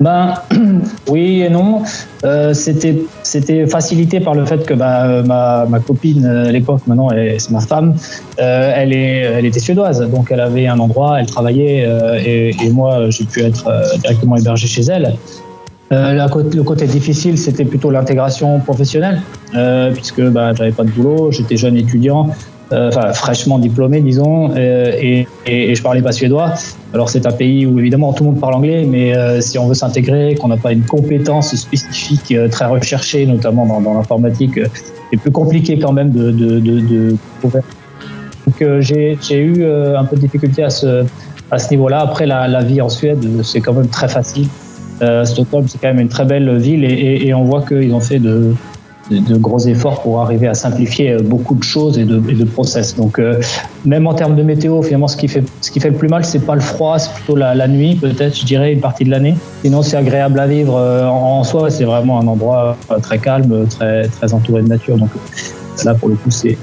Ben 0.00 0.34
oui 1.08 1.42
et 1.42 1.48
non. 1.48 1.82
Euh, 2.24 2.54
c'était 2.54 3.66
facilité 3.66 4.20
par 4.20 4.34
le 4.34 4.44
fait 4.44 4.66
que 4.66 4.74
bah, 4.74 5.04
euh, 5.04 5.22
ma, 5.22 5.66
ma 5.68 5.80
copine 5.80 6.24
euh, 6.24 6.48
à 6.48 6.52
l'époque 6.52 6.82
maintenant 6.86 7.08
c'est 7.10 7.50
ma 7.50 7.60
femme. 7.60 7.94
elle 8.36 8.92
est 8.92 9.20
elle 9.20 9.46
était 9.46 9.60
suédoise 9.60 10.00
donc 10.10 10.28
elle 10.30 10.40
avait 10.40 10.66
un 10.66 10.78
endroit, 10.78 11.20
elle 11.20 11.26
travaillait 11.26 11.86
et, 12.24 12.70
moi 12.70 13.10
j'ai 13.10 13.24
pu 13.24 13.40
être 13.42 13.64
directement 14.02 14.36
hébergé 14.36 14.66
chez 14.66 14.82
elle. 14.82 15.14
Le 15.90 16.62
côté 16.62 16.86
difficile, 16.86 17.38
c'était 17.38 17.64
plutôt 17.64 17.90
l'intégration 17.90 18.58
professionnelle, 18.58 19.22
puisque 19.94 20.20
bah, 20.30 20.52
j'avais 20.52 20.72
pas 20.72 20.82
de 20.82 20.90
boulot, 20.90 21.30
j'étais 21.30 21.56
jeune 21.56 21.76
étudiant, 21.76 22.30
enfin 22.72 23.12
fraîchement 23.12 23.58
diplômé, 23.58 24.00
disons, 24.00 24.50
euh, 24.56 24.92
et, 25.00 25.26
et, 25.46 25.70
et 25.70 25.74
je 25.74 25.82
parlais 25.82 26.02
pas 26.02 26.12
suédois. 26.12 26.54
Alors 26.92 27.10
c'est 27.10 27.26
un 27.26 27.32
pays 27.32 27.66
où 27.66 27.78
évidemment 27.78 28.12
tout 28.12 28.24
le 28.24 28.30
monde 28.30 28.40
parle 28.40 28.54
anglais, 28.54 28.84
mais 28.88 29.14
euh, 29.14 29.40
si 29.40 29.58
on 29.58 29.68
veut 29.68 29.74
s'intégrer, 29.74 30.34
qu'on 30.34 30.48
n'a 30.48 30.56
pas 30.56 30.72
une 30.72 30.82
compétence 30.82 31.54
spécifique 31.54 32.32
euh, 32.32 32.48
très 32.48 32.66
recherchée, 32.66 33.26
notamment 33.26 33.80
dans, 33.80 33.94
l'informatique, 33.94 34.58
euh, 34.58 34.66
c'est 35.10 35.20
plus 35.20 35.30
compliqué 35.30 35.78
quand 35.78 35.92
même 35.92 36.10
de, 36.10 36.30
de. 36.32 37.16
Donc 38.46 38.62
euh, 38.62 38.80
j'ai 38.80 39.16
eu 39.30 39.62
euh, 39.62 39.98
un 39.98 40.04
peu 40.04 40.16
de 40.16 40.20
difficulté 40.20 40.62
à 40.62 40.70
ce, 40.70 41.04
niveau-là. 41.70 42.00
Après 42.00 42.26
la, 42.26 42.62
vie 42.62 42.80
en 42.80 42.88
Suède, 42.88 43.24
euh, 43.24 43.42
c'est 43.42 43.60
quand 43.60 43.74
même 43.74 43.88
très 43.88 44.08
facile. 44.08 44.48
Euh, 45.02 45.24
Stockholm, 45.24 45.68
c'est 45.68 45.78
quand 45.78 45.88
même 45.88 46.00
une 46.00 46.08
très 46.08 46.24
belle 46.24 46.56
ville 46.56 46.82
et 46.84 47.34
on 47.34 47.44
voit 47.44 47.62
qu'ils 47.62 47.92
ont 47.92 48.00
fait 48.00 48.18
de, 48.18 48.54
de, 49.10 49.36
gros 49.36 49.58
efforts 49.58 50.02
pour 50.02 50.20
arriver 50.20 50.48
à 50.48 50.54
simplifier 50.54 51.12
euh, 51.12 51.18
beaucoup 51.22 51.54
de 51.54 51.62
choses 51.62 51.98
et 51.98 52.04
de, 52.04 52.44
process. 52.44 52.96
Donc, 52.96 53.18
euh, 53.18 53.40
même 53.84 54.06
en 54.06 54.14
termes 54.14 54.36
de 54.36 54.42
météo, 54.42 54.82
finalement, 54.82 55.08
ce 55.08 55.16
qui 55.16 55.28
fait, 55.28 55.44
ce 55.60 55.70
qui 55.70 55.80
fait 55.80 55.90
le 55.90 55.96
plus 55.96 56.08
mal, 56.08 56.24
c'est 56.24 56.44
pas 56.44 56.54
le 56.54 56.60
froid, 56.60 56.98
c'est 56.98 57.12
plutôt 57.12 57.36
la, 57.36 57.68
nuit, 57.68 57.96
peut-être, 57.96 58.38
je 58.38 58.44
dirais, 58.44 58.72
une 58.72 58.80
partie 58.80 59.04
de 59.04 59.10
l'année. 59.10 59.36
Sinon, 59.62 59.82
c'est 59.82 59.96
agréable 59.96 60.38
à 60.38 60.46
vivre 60.46 60.76
euh, 60.76 61.06
en, 61.06 61.40
en 61.40 61.44
soi. 61.44 61.70
C'est 61.70 61.84
vraiment 61.84 62.20
un 62.20 62.26
endroit 62.26 62.76
très 63.02 63.18
calme, 63.18 63.66
très, 63.68 64.08
très 64.08 64.32
entouré 64.32 64.62
de 64.62 64.68
nature. 64.68 64.96
Donc, 64.96 65.10
là, 65.84 65.94
pour 65.94 66.08
le 66.08 66.16
coup, 66.16 66.30
c'est 66.30 66.56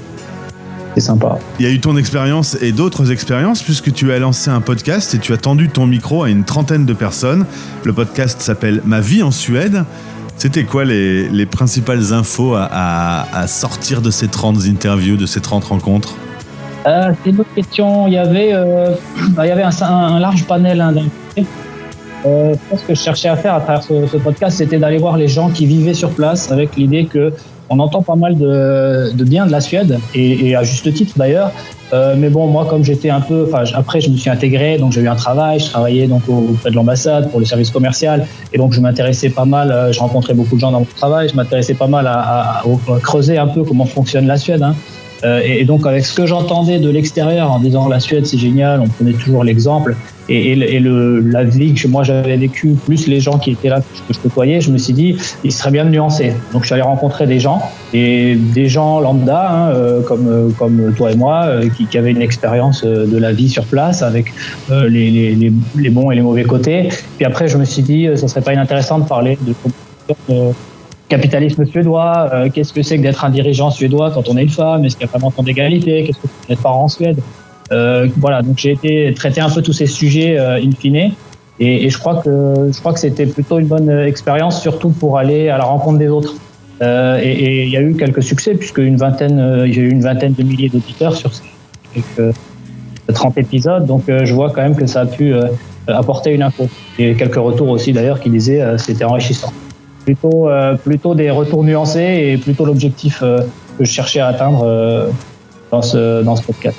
c'est 0.94 1.00
sympa. 1.00 1.38
Il 1.58 1.66
y 1.66 1.68
a 1.68 1.72
eu 1.72 1.80
ton 1.80 1.96
expérience 1.96 2.56
et 2.60 2.70
d'autres 2.70 3.10
expériences 3.10 3.62
puisque 3.62 3.92
tu 3.92 4.12
as 4.12 4.18
lancé 4.20 4.50
un 4.50 4.60
podcast 4.60 5.14
et 5.14 5.18
tu 5.18 5.32
as 5.32 5.36
tendu 5.36 5.68
ton 5.68 5.86
micro 5.86 6.22
à 6.22 6.30
une 6.30 6.44
trentaine 6.44 6.86
de 6.86 6.92
personnes. 6.92 7.46
Le 7.84 7.92
podcast 7.92 8.40
s'appelle 8.40 8.80
Ma 8.84 9.00
vie 9.00 9.22
en 9.22 9.32
Suède. 9.32 9.84
C'était 10.36 10.64
quoi 10.64 10.84
les, 10.84 11.28
les 11.28 11.46
principales 11.46 12.12
infos 12.12 12.54
à, 12.54 13.26
à- 13.32 13.46
sortir 13.46 14.02
de 14.02 14.10
ces 14.10 14.28
30 14.28 14.58
interviews, 14.68 15.16
de 15.16 15.26
ces 15.26 15.40
30 15.40 15.64
rencontres? 15.64 16.14
Euh, 16.86 17.12
c'est 17.22 17.30
une 17.30 17.40
autre 17.40 17.54
question. 17.54 18.06
Il 18.06 18.14
y 18.14 18.18
avait, 18.18 18.52
euh, 18.52 18.90
il 19.38 19.46
y 19.46 19.50
avait 19.50 19.62
un, 19.62 20.20
large 20.20 20.44
panel 20.44 20.80
hein. 20.80 20.94
Euh, 22.26 22.54
je 22.72 22.76
que 22.86 22.94
je 22.94 23.00
cherchais 23.00 23.28
à 23.28 23.36
faire 23.36 23.54
à 23.54 23.60
travers 23.60 23.82
ce, 23.82 24.16
podcast, 24.16 24.56
c'était 24.56 24.78
d'aller 24.78 24.96
voir 24.96 25.18
les 25.18 25.28
gens 25.28 25.50
qui 25.50 25.66
vivaient 25.66 25.92
sur 25.92 26.08
place 26.08 26.50
avec 26.50 26.74
l'idée 26.74 27.04
que 27.04 27.34
on 27.68 27.78
entend 27.78 28.00
pas 28.00 28.14
mal 28.14 28.38
de, 28.38 29.12
de 29.12 29.24
bien 29.24 29.44
de 29.44 29.52
la 29.52 29.60
Suède 29.60 29.98
et 30.14 30.56
à 30.56 30.62
juste 30.62 30.92
titre 30.94 31.12
d'ailleurs. 31.16 31.50
Euh, 31.94 32.14
mais 32.18 32.28
bon, 32.28 32.44
moi, 32.48 32.66
comme 32.68 32.82
j'étais 32.84 33.10
un 33.10 33.20
peu, 33.20 33.48
après, 33.82 34.00
je 34.00 34.10
me 34.10 34.16
suis 34.16 34.28
intégré, 34.36 34.78
donc 34.78 34.90
j'ai 34.92 35.00
eu 35.00 35.08
un 35.08 35.14
travail, 35.26 35.60
je 35.60 35.68
travaillais 35.74 36.06
donc 36.08 36.22
au- 36.28 36.44
auprès 36.52 36.70
de 36.70 36.74
l'ambassade 36.74 37.30
pour 37.30 37.38
le 37.38 37.46
service 37.46 37.70
commercial, 37.70 38.26
et 38.52 38.58
donc 38.58 38.72
je 38.72 38.80
m'intéressais 38.80 39.30
pas 39.30 39.44
mal. 39.44 39.70
euh, 39.70 39.92
je 39.92 40.00
rencontrais 40.00 40.34
beaucoup 40.34 40.56
de 40.56 40.60
gens 40.60 40.72
dans 40.72 40.80
mon 40.80 40.86
travail, 41.02 41.28
je 41.28 41.36
m'intéressais 41.36 41.74
pas 41.74 41.86
mal 41.86 42.06
à 42.06 42.62
creuser 43.02 43.36
un 43.38 43.46
peu 43.46 43.62
comment 43.68 43.86
fonctionne 43.86 44.26
la 44.26 44.36
Suède. 44.36 44.62
Hein. 44.62 44.74
Euh, 45.24 45.40
et, 45.44 45.64
donc 45.64 45.86
avec 45.86 46.04
ce 46.04 46.14
que 46.14 46.26
j'entendais 46.26 46.78
de 46.78 46.90
l'extérieur 46.90 47.50
en 47.50 47.58
disant 47.58 47.88
la 47.88 48.00
Suède 48.00 48.26
c'est 48.26 48.38
génial, 48.38 48.80
on 48.80 48.88
prenait 48.88 49.12
toujours 49.12 49.42
l'exemple 49.42 49.96
et, 50.28 50.52
et, 50.52 50.80
le- 50.80 51.20
la 51.20 51.44
vie 51.44 51.74
que 51.74 51.88
moi 51.88 52.02
j'avais 52.02 52.36
vécue, 52.36 52.74
plus 52.84 53.06
les 53.06 53.20
gens 53.20 53.38
qui 53.38 53.52
étaient 53.52 53.68
là 53.68 53.80
que 53.80 54.14
je, 54.14 54.18
côtoyais, 54.18 54.60
je 54.60 54.70
me 54.70 54.78
suis 54.78 54.92
dit 54.92 55.16
il 55.42 55.52
serait 55.52 55.70
bien 55.70 55.84
de 55.84 55.90
nuancer. 55.90 56.32
Donc 56.52 56.62
je 56.62 56.66
suis 56.66 56.74
allé 56.74 56.82
rencontrer 56.82 57.26
des 57.26 57.40
gens 57.40 57.62
et 57.94 58.36
des 58.36 58.68
gens 58.68 59.00
lambda 59.00 59.50
hein, 59.50 59.70
euh, 59.70 60.02
comme 60.02 60.28
euh, 60.28 60.48
comme 60.58 60.92
toi 60.94 61.12
et 61.12 61.16
moi 61.16 61.46
qui, 61.90 61.96
avaient 61.96 62.10
une 62.10 62.22
expérience 62.22 62.84
de 62.84 63.16
la 63.16 63.32
vie 63.32 63.48
sur 63.48 63.64
place 63.64 64.02
avec 64.02 64.32
les, 64.70 65.10
les, 65.10 65.52
les, 65.76 65.90
bons 65.90 66.10
et 66.10 66.16
les 66.16 66.22
mauvais 66.22 66.42
côtés. 66.42 66.88
Puis 67.16 67.24
après 67.24 67.48
je 67.48 67.56
me 67.56 67.64
suis 67.64 67.82
dit 67.82 68.08
ça 68.16 68.28
serait 68.28 68.40
pas 68.40 68.52
inintéressant 68.52 68.98
de 68.98 69.06
parler 69.06 69.38
de 69.46 69.54
capitalisme 71.16 71.64
suédois, 71.64 72.28
euh, 72.32 72.48
qu'est-ce 72.52 72.72
que 72.72 72.82
c'est 72.82 72.96
que 72.98 73.02
d'être 73.02 73.24
un 73.24 73.30
dirigeant 73.30 73.70
suédois 73.70 74.10
quand 74.10 74.28
on 74.28 74.36
est 74.36 74.42
une 74.42 74.48
femme, 74.48 74.84
est-ce 74.84 74.96
qu'il 74.96 75.06
y 75.06 75.08
a 75.08 75.12
vraiment 75.12 75.30
tant 75.30 75.44
d'égalité, 75.44 76.04
qu'est-ce 76.04 76.18
que 76.18 76.28
c'est 76.40 76.48
d'être 76.48 76.62
parent 76.62 76.84
en 76.84 76.88
Suède? 76.88 77.18
Euh, 77.72 78.08
voilà, 78.16 78.42
donc 78.42 78.58
j'ai 78.58 78.72
été 78.72 79.14
traiter 79.14 79.40
un 79.40 79.48
peu 79.48 79.62
tous 79.62 79.72
ces 79.72 79.86
sujets 79.86 80.36
euh, 80.38 80.56
in 80.56 80.72
fine, 80.72 81.12
et, 81.60 81.88
je 81.88 81.98
crois 81.98 82.16
que 82.16 82.30
je 82.72 82.78
crois 82.80 82.92
que 82.92 82.98
c'était 82.98 83.26
plutôt 83.26 83.60
une 83.60 83.68
bonne 83.68 83.90
expérience, 83.90 84.60
surtout 84.60 84.90
pour 84.90 85.18
aller 85.18 85.48
à 85.50 85.56
la 85.56 85.64
rencontre 85.64 85.98
des 85.98 86.08
autres. 86.08 86.34
Euh, 86.82 87.20
et 87.22 87.62
il 87.62 87.70
y 87.70 87.76
a 87.76 87.82
eu 87.82 87.94
quelques 87.94 88.24
succès 88.24 88.54
puisque 88.54 88.78
une 88.78 88.96
vingtaine, 88.96 89.38
j'ai 89.72 89.82
eu 89.82 89.90
une 89.90 90.02
vingtaine 90.02 90.32
de 90.32 90.42
milliers 90.42 90.68
d'auditeurs 90.68 91.14
sur 91.14 91.32
ces 91.32 91.44
quelques 91.94 92.34
30 93.14 93.38
épisodes, 93.38 93.86
donc 93.86 94.02
je 94.08 94.34
vois 94.34 94.50
quand 94.50 94.62
même 94.62 94.74
que 94.74 94.86
ça 94.86 95.02
a 95.02 95.06
pu 95.06 95.32
apporter 95.86 96.32
une 96.32 96.42
info. 96.42 96.68
Et 96.98 97.14
quelques 97.14 97.36
retours 97.36 97.68
aussi 97.68 97.92
d'ailleurs 97.92 98.18
qui 98.18 98.30
disaient 98.30 98.62
c'était 98.76 99.04
enrichissant 99.04 99.52
plutôt, 100.04 100.48
euh, 100.48 100.74
plutôt 100.74 101.14
des 101.14 101.30
retours 101.30 101.64
nuancés 101.64 102.32
et 102.32 102.36
plutôt 102.36 102.64
l'objectif 102.64 103.20
euh, 103.22 103.40
que 103.78 103.84
je 103.84 103.90
cherchais 103.90 104.20
à 104.20 104.28
atteindre 104.28 104.62
euh, 104.64 105.08
dans, 105.70 105.82
ce, 105.82 106.22
dans 106.22 106.36
ce 106.36 106.42
podcast. 106.42 106.76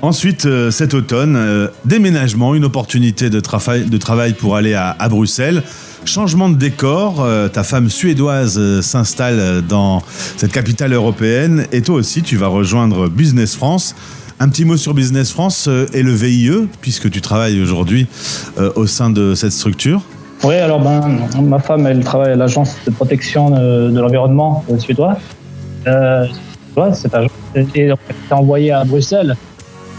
Ensuite, 0.00 0.46
cet 0.70 0.94
automne, 0.94 1.68
déménagement, 1.84 2.54
une 2.54 2.64
opportunité 2.64 3.30
de, 3.30 3.40
travail 3.40 3.86
de 3.86 3.98
travail 3.98 4.32
pour 4.32 4.54
aller 4.54 4.74
à, 4.74 4.94
à 4.96 5.08
Bruxelles. 5.08 5.64
Changement 6.04 6.48
de 6.48 6.54
décor, 6.54 7.26
ta 7.52 7.64
femme 7.64 7.90
suédoise 7.90 8.80
s'installe 8.80 9.60
dans 9.68 10.00
cette 10.36 10.52
capitale 10.52 10.92
européenne 10.92 11.66
et 11.72 11.82
toi 11.82 11.96
aussi 11.96 12.22
tu 12.22 12.36
vas 12.36 12.46
rejoindre 12.46 13.08
Business 13.08 13.56
France. 13.56 13.96
Un 14.38 14.48
petit 14.48 14.64
mot 14.64 14.76
sur 14.76 14.94
Business 14.94 15.32
France 15.32 15.68
et 15.92 16.04
le 16.04 16.12
VIE, 16.12 16.68
puisque 16.80 17.10
tu 17.10 17.20
travailles 17.20 17.60
aujourd'hui 17.60 18.06
au 18.76 18.86
sein 18.86 19.10
de 19.10 19.34
cette 19.34 19.50
structure. 19.50 20.04
Oui, 20.44 20.54
alors 20.54 20.80
ben, 20.80 21.18
ma 21.42 21.58
femme, 21.58 21.86
elle 21.86 22.04
travaille 22.04 22.32
à 22.32 22.36
l'agence 22.36 22.76
de 22.86 22.90
protection 22.90 23.50
de, 23.50 23.90
de 23.90 24.00
l'environnement 24.00 24.64
euh, 24.70 24.78
suédois. 24.78 25.16
Euh, 25.86 26.26
ouais, 26.76 26.92
cette 26.94 27.14
agence 27.14 27.32
envoyée 28.30 28.72
à 28.72 28.84
Bruxelles 28.84 29.36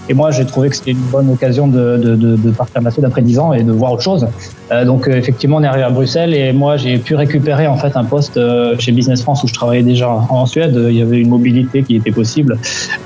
Et 0.10 0.16
moi, 0.16 0.32
j'ai 0.32 0.44
trouvé 0.44 0.70
que 0.70 0.76
c'était 0.76 0.92
une 0.92 0.98
bonne 0.98 1.30
occasion 1.30 1.68
de, 1.68 1.98
de, 1.98 2.16
de, 2.16 2.36
de 2.36 2.50
partir 2.50 2.82
de 2.82 2.86
la 2.86 2.92
Suède 2.92 3.06
après 3.06 3.22
10 3.22 3.38
ans 3.38 3.54
et 3.54 3.62
de 3.62 3.72
voir 3.72 3.92
autre 3.92 4.02
chose. 4.02 4.26
Euh, 4.72 4.84
donc, 4.84 5.08
euh, 5.08 5.12
effectivement, 5.12 5.58
on 5.58 5.64
est 5.64 5.68
arrivé 5.68 5.84
à 5.84 5.92
Bruxelles 5.92 6.34
et 6.34 6.52
moi, 6.52 6.78
j'ai 6.78 6.98
pu 6.98 7.14
récupérer 7.14 7.68
en 7.68 7.78
fait 7.78 7.96
un 7.96 8.04
poste 8.04 8.36
euh, 8.36 8.76
chez 8.80 8.92
Business 8.92 9.22
France 9.22 9.44
où 9.44 9.48
je 9.48 9.54
travaillais 9.54 9.84
déjà 9.84 10.10
en 10.10 10.48
Suède. 10.48 10.76
Il 10.90 10.96
y 10.96 11.04
avait 11.04 11.20
une 11.20 11.30
mobilité 11.30 11.84
qui 11.84 11.96
était 11.96 12.12
possible. 12.12 12.58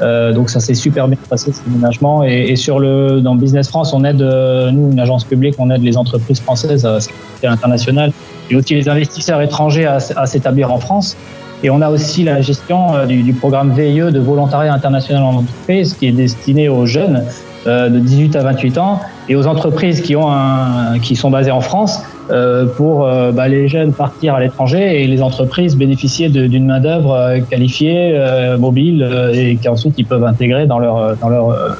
Donc, 0.01 0.49
ça 0.49 0.61
s'est 0.61 0.73
super 0.73 1.09
bien 1.09 1.17
passé, 1.29 1.51
ce 1.51 1.59
déménagement. 1.67 2.23
Et, 2.23 2.51
et, 2.51 2.55
sur 2.55 2.79
le, 2.79 3.19
dans 3.19 3.35
Business 3.35 3.67
France, 3.67 3.93
on 3.93 4.05
aide, 4.05 4.21
nous, 4.21 4.91
une 4.91 4.99
agence 4.99 5.25
publique, 5.25 5.55
on 5.57 5.69
aide 5.71 5.83
les 5.83 5.97
entreprises 5.97 6.39
françaises 6.39 6.85
à 6.85 6.99
l'international 7.43 8.13
et 8.49 8.55
aussi 8.55 8.75
les 8.75 8.87
investisseurs 8.87 9.41
étrangers 9.41 9.85
à 9.85 10.25
s'établir 10.25 10.71
en 10.71 10.79
France. 10.79 11.17
Et 11.63 11.69
on 11.69 11.81
a 11.81 11.89
aussi 11.89 12.23
la 12.23 12.41
gestion 12.41 12.93
euh, 12.93 13.05
du, 13.05 13.33
programme 13.33 13.71
VIE 13.71 14.11
de 14.11 14.19
volontariat 14.19 14.73
international 14.73 15.23
en 15.23 15.35
entreprise 15.37 15.93
qui 15.93 16.07
est 16.07 16.11
destiné 16.11 16.67
aux 16.67 16.85
jeunes 16.85 17.23
euh, 17.67 17.89
de 17.89 17.99
18 17.99 18.35
à 18.35 18.43
28 18.43 18.77
ans 18.77 18.99
et 19.29 19.37
aux 19.37 19.47
entreprises 19.47 20.01
qui, 20.01 20.17
ont 20.17 20.29
un, 20.29 20.99
qui 20.99 21.15
sont 21.15 21.29
basées 21.31 21.51
en 21.51 21.61
France 21.61 22.03
euh, 22.31 22.65
pour 22.65 23.07
bah, 23.33 23.47
les 23.47 23.69
jeunes 23.69 23.93
partir 23.93 24.35
à 24.35 24.41
l'étranger 24.41 25.01
et 25.01 25.07
les 25.07 25.21
entreprises 25.21 25.77
bénéficier 25.77 26.27
d'une 26.27 26.65
main-d'œuvre 26.65 27.39
qualifiée, 27.49 28.19
mobile 28.59 29.09
et 29.33 29.57
qu'ensuite 29.63 29.93
ils 29.97 30.05
peuvent 30.05 30.25
intégrer 30.25 30.67
dans 30.67 30.79
leur, 30.79 31.15
dans 31.15 31.29
leur, 31.29 31.77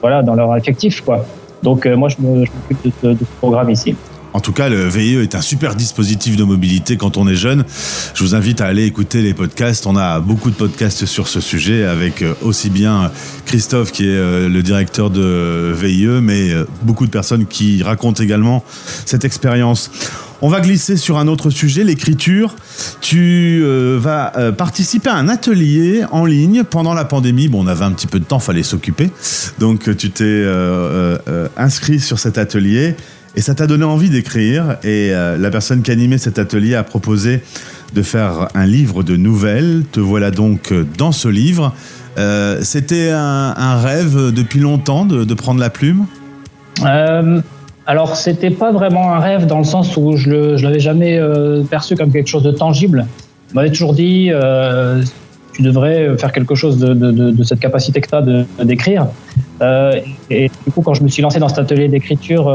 voilà, 0.00 0.22
dans 0.22 0.34
leur 0.34 0.56
effectif. 0.56 1.00
Quoi. 1.02 1.24
Donc 1.62 1.86
moi 1.86 2.08
je 2.08 2.16
m'occupe 2.20 2.94
de, 3.04 3.14
ce 3.14 3.24
programme 3.38 3.70
ici. 3.70 3.94
En 4.34 4.40
tout 4.40 4.52
cas, 4.52 4.68
le 4.68 4.88
VIE 4.88 5.16
est 5.16 5.34
un 5.34 5.42
super 5.42 5.74
dispositif 5.74 6.36
de 6.36 6.44
mobilité 6.44 6.96
quand 6.96 7.16
on 7.16 7.28
est 7.28 7.34
jeune. 7.34 7.64
Je 8.14 8.24
vous 8.24 8.34
invite 8.34 8.62
à 8.62 8.66
aller 8.66 8.84
écouter 8.84 9.20
les 9.20 9.34
podcasts. 9.34 9.86
On 9.86 9.96
a 9.96 10.20
beaucoup 10.20 10.50
de 10.50 10.54
podcasts 10.54 11.04
sur 11.04 11.28
ce 11.28 11.40
sujet 11.40 11.84
avec 11.84 12.22
euh, 12.22 12.34
aussi 12.40 12.70
bien 12.70 13.10
Christophe 13.44 13.92
qui 13.92 14.04
est 14.04 14.16
euh, 14.16 14.48
le 14.48 14.62
directeur 14.62 15.10
de 15.10 15.74
VIE, 15.74 16.06
mais 16.22 16.50
euh, 16.50 16.64
beaucoup 16.82 17.04
de 17.04 17.10
personnes 17.10 17.46
qui 17.46 17.82
racontent 17.82 18.22
également 18.22 18.64
cette 19.04 19.26
expérience. 19.26 19.90
On 20.40 20.48
va 20.48 20.60
glisser 20.60 20.96
sur 20.96 21.18
un 21.18 21.28
autre 21.28 21.50
sujet, 21.50 21.84
l'écriture. 21.84 22.56
Tu 23.00 23.62
vas 23.98 24.32
participer 24.58 25.08
à 25.08 25.14
un 25.14 25.28
atelier 25.28 26.02
en 26.10 26.24
ligne 26.24 26.64
pendant 26.64 26.94
la 26.94 27.04
pandémie. 27.04 27.46
Bon, 27.46 27.62
on 27.62 27.68
avait 27.68 27.84
un 27.84 27.92
petit 27.92 28.08
peu 28.08 28.18
de 28.18 28.24
temps, 28.24 28.40
fallait 28.40 28.64
s'occuper. 28.64 29.10
Donc 29.60 29.96
tu 29.96 30.10
t'es 30.10 30.44
inscrit 31.56 32.00
sur 32.00 32.18
cet 32.18 32.38
atelier. 32.38 32.96
Et 33.34 33.40
ça 33.40 33.54
t'a 33.54 33.66
donné 33.66 33.84
envie 33.84 34.10
d'écrire. 34.10 34.76
Et 34.82 35.10
euh, 35.12 35.38
la 35.38 35.50
personne 35.50 35.82
qui 35.82 35.90
animait 35.90 36.18
cet 36.18 36.38
atelier 36.38 36.74
a 36.74 36.84
proposé 36.84 37.42
de 37.94 38.02
faire 38.02 38.48
un 38.54 38.66
livre 38.66 39.02
de 39.02 39.16
nouvelles. 39.16 39.84
Te 39.90 40.00
voilà 40.00 40.30
donc 40.30 40.72
dans 40.98 41.12
ce 41.12 41.28
livre. 41.28 41.74
Euh, 42.18 42.58
C'était 42.62 43.10
un, 43.10 43.80
rêve 43.80 44.32
depuis 44.32 44.60
longtemps 44.60 45.04
de, 45.04 45.34
prendre 45.34 45.60
la 45.60 45.70
plume? 45.70 46.06
Euh, 46.84 47.40
Alors, 47.86 48.16
c'était 48.16 48.50
pas 48.50 48.72
vraiment 48.72 49.12
un 49.12 49.20
rêve 49.20 49.46
dans 49.46 49.58
le 49.58 49.64
sens 49.64 49.96
où 49.96 50.16
je 50.16 50.30
ne 50.30 50.62
l'avais 50.62 50.80
jamais 50.80 51.18
euh, 51.18 51.62
perçu 51.62 51.96
comme 51.96 52.12
quelque 52.12 52.28
chose 52.28 52.42
de 52.42 52.52
tangible. 52.52 53.06
On 53.52 53.56
m'avait 53.56 53.70
toujours 53.70 53.94
dit 53.94 54.30
tu 55.54 55.60
devrais 55.60 56.16
faire 56.16 56.32
quelque 56.32 56.54
chose 56.54 56.78
de, 56.78 57.44
cette 57.44 57.60
capacité 57.60 58.00
que 58.00 58.08
tu 58.08 58.14
as 58.14 58.64
d'écrire. 58.64 59.08
Et, 60.30 60.50
du 60.66 60.72
coup, 60.72 60.80
quand 60.82 60.94
je 60.94 61.02
me 61.02 61.08
suis 61.08 61.22
lancé 61.22 61.38
dans 61.38 61.48
cet 61.48 61.58
atelier 61.58 61.88
d'écriture, 61.88 62.50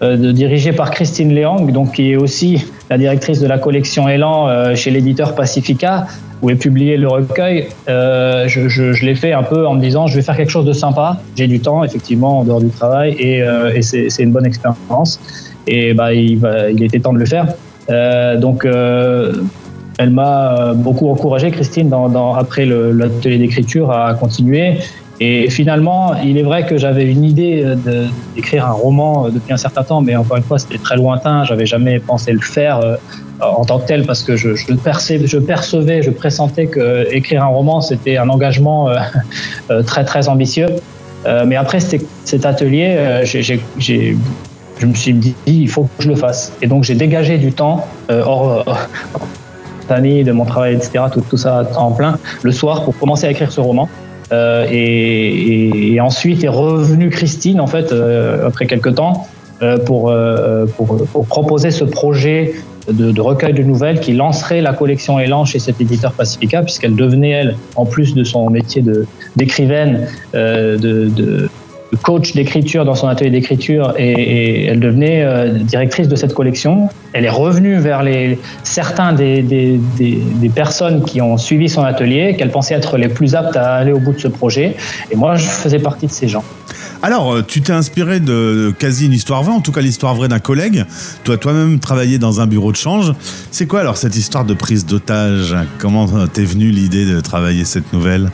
de, 0.00 0.32
dirigé 0.32 0.72
par 0.72 0.90
Christine 0.90 1.32
Léang, 1.34 1.66
donc 1.72 1.92
qui 1.92 2.12
est 2.12 2.16
aussi 2.16 2.64
la 2.90 2.98
directrice 2.98 3.40
de 3.40 3.46
la 3.46 3.58
collection 3.58 4.08
Elan 4.08 4.48
euh, 4.48 4.74
chez 4.74 4.90
l'éditeur 4.90 5.34
Pacifica, 5.34 6.06
où 6.40 6.50
est 6.50 6.54
publié 6.56 6.96
le 6.96 7.08
recueil. 7.08 7.68
Euh, 7.88 8.46
je, 8.46 9.04
l'ai 9.04 9.14
fait 9.14 9.32
un 9.32 9.42
peu 9.42 9.66
en 9.66 9.74
me 9.74 9.80
disant, 9.80 10.06
je 10.06 10.14
vais 10.14 10.22
faire 10.22 10.36
quelque 10.36 10.50
chose 10.50 10.64
de 10.64 10.72
sympa. 10.72 11.18
J'ai 11.36 11.48
du 11.48 11.60
temps, 11.60 11.82
effectivement, 11.82 12.40
en 12.40 12.44
dehors 12.44 12.60
du 12.60 12.70
travail, 12.70 13.16
et, 13.18 13.42
euh, 13.42 13.80
c'est 13.80 14.22
une 14.22 14.32
bonne 14.32 14.46
expérience. 14.46 15.20
Et 15.66 15.92
bah, 15.94 16.14
il, 16.14 16.40
était 16.82 17.00
temps 17.00 17.12
de 17.12 17.18
le 17.18 17.26
faire. 17.26 17.46
donc, 18.40 18.64
elle 18.64 20.10
m'a 20.10 20.72
beaucoup 20.74 21.10
encouragé, 21.10 21.50
Christine, 21.50 21.92
après 22.36 22.64
l'atelier 22.64 23.38
d'écriture, 23.38 23.90
à 23.90 24.14
continuer. 24.14 24.78
Et 25.20 25.50
finalement, 25.50 26.14
il 26.14 26.38
est 26.38 26.42
vrai 26.42 26.64
que 26.64 26.76
j'avais 26.76 27.04
une 27.04 27.24
idée 27.24 27.64
d'écrire 28.36 28.66
un 28.66 28.72
roman 28.72 29.28
depuis 29.30 29.52
un 29.52 29.56
certain 29.56 29.82
temps, 29.82 30.00
mais 30.00 30.14
encore 30.14 30.36
une 30.36 30.44
fois, 30.44 30.58
c'était 30.58 30.78
très 30.78 30.96
lointain. 30.96 31.44
J'avais 31.44 31.66
jamais 31.66 31.98
pensé 31.98 32.30
le 32.30 32.40
faire 32.40 32.78
euh, 32.78 32.96
en 33.40 33.64
tant 33.64 33.78
que 33.78 33.86
tel 33.86 34.04
parce 34.04 34.22
que 34.22 34.36
je, 34.36 34.50
percevais, 34.74 36.02
je 36.02 36.10
pressentais 36.10 36.66
que 36.66 37.06
écrire 37.12 37.44
un 37.44 37.48
roman, 37.48 37.80
c'était 37.80 38.16
un 38.16 38.28
engagement 38.28 38.88
euh, 38.88 39.82
très 39.86 40.04
très 40.04 40.28
ambitieux. 40.28 40.68
Euh, 41.26 41.44
mais 41.46 41.56
après 41.56 41.80
cet 41.80 42.46
atelier, 42.46 42.94
euh, 42.96 43.24
je 43.24 44.86
me 44.86 44.94
suis 44.94 45.12
dit, 45.12 45.34
il 45.46 45.68
faut 45.68 45.84
que 45.84 46.02
je 46.02 46.08
le 46.08 46.16
fasse. 46.16 46.52
Et 46.62 46.66
donc 46.66 46.84
j'ai 46.84 46.94
dégagé 46.94 47.38
du 47.38 47.52
temps 47.52 47.86
hors, 48.08 48.64
famille, 49.88 50.24
de 50.24 50.32
mon 50.32 50.44
travail, 50.44 50.74
etc., 50.74 51.04
tout 51.28 51.36
ça 51.36 51.68
en 51.76 51.92
plein, 51.92 52.18
le 52.42 52.52
soir 52.52 52.84
pour 52.84 52.96
commencer 52.98 53.26
à 53.26 53.30
écrire 53.30 53.52
ce 53.52 53.60
roman. 53.60 53.88
Euh, 54.32 54.66
et, 54.70 55.98
ensuite 56.00 56.44
est 56.44 56.48
revenue 56.48 57.10
Christine 57.10 57.60
en 57.60 57.66
fait 57.66 57.92
euh, 57.92 58.46
après 58.46 58.66
quelques 58.66 58.94
temps 58.94 59.26
euh, 59.62 59.78
pour, 59.78 60.14
pour, 60.76 61.26
proposer 61.26 61.70
ce 61.70 61.84
projet 61.84 62.54
de, 62.90 63.20
recueil 63.20 63.52
de 63.52 63.62
nouvelles 63.62 64.00
qui 64.00 64.12
lancerait 64.12 64.60
la 64.60 64.72
collection 64.72 65.18
Elan 65.18 65.44
chez 65.44 65.58
cet 65.58 65.80
éditeur 65.80 66.12
Pacifica 66.12 66.62
puisqu'elle 66.62 66.94
devenait 66.94 67.30
elle 67.30 67.56
en 67.74 67.84
plus 67.84 68.14
de 68.14 68.22
son 68.22 68.48
métier 68.48 68.82
d'écrivaine 69.36 70.06
de, 70.34 70.76
de 70.76 71.50
coach 72.02 72.34
d'écriture 72.34 72.84
dans 72.84 72.94
son 72.94 73.08
atelier 73.08 73.30
d'écriture 73.30 73.94
et, 73.96 74.66
elle 74.66 74.80
devenait 74.80 75.22
euh, 75.22 75.58
directrice 75.58 76.08
de 76.08 76.16
cette 76.16 76.34
collection. 76.34 76.88
Elle 77.12 77.24
est 77.24 77.30
revenue 77.30 77.78
vers 77.78 78.02
les, 78.02 78.38
certains 78.62 79.12
des, 79.12 79.42
des, 79.42 80.48
personnes 80.54 81.04
qui 81.04 81.20
ont 81.20 81.36
suivi 81.36 81.68
son 81.68 81.82
atelier, 81.82 82.34
qu'elle 82.36 82.50
pensait 82.50 82.74
être 82.74 82.96
les 82.96 83.08
plus 83.08 83.34
aptes 83.34 83.56
à 83.56 83.76
aller 83.76 83.92
au 83.92 83.98
bout 83.98 84.12
de 84.12 84.18
ce 84.18 84.28
projet. 84.28 84.76
Et 85.10 85.16
moi, 85.16 85.36
je 85.36 85.44
faisais 85.44 85.78
partie 85.78 86.06
de 86.06 86.12
ces 86.12 86.28
gens. 86.28 86.44
Alors, 87.02 87.32
euh, 87.32 87.44
tu 87.46 87.60
t'es 87.60 87.72
inspiré 87.72 88.18
de 88.18 88.74
quasi 88.76 89.06
une 89.06 89.12
histoire 89.12 89.42
vraie, 89.42 89.52
en 89.52 89.60
tout 89.60 89.72
cas 89.72 89.80
l'histoire 89.80 90.14
vraie 90.14 90.28
d'un 90.28 90.40
collègue. 90.40 90.84
Toi, 91.24 91.36
toi-même, 91.36 91.78
travaillé 91.78 92.18
dans 92.18 92.40
un 92.40 92.46
bureau 92.46 92.72
de 92.72 92.76
change. 92.76 93.12
C'est 93.50 93.66
quoi 93.66 93.80
alors 93.80 93.96
cette 93.96 94.16
histoire 94.16 94.44
de 94.44 94.54
prise 94.54 94.84
d'otage? 94.84 95.54
Comment 95.78 96.26
t'es 96.26 96.44
venue 96.44 96.70
l'idée 96.70 97.06
de 97.06 97.20
travailler 97.20 97.64
cette 97.64 97.92
nouvelle? 97.92 98.30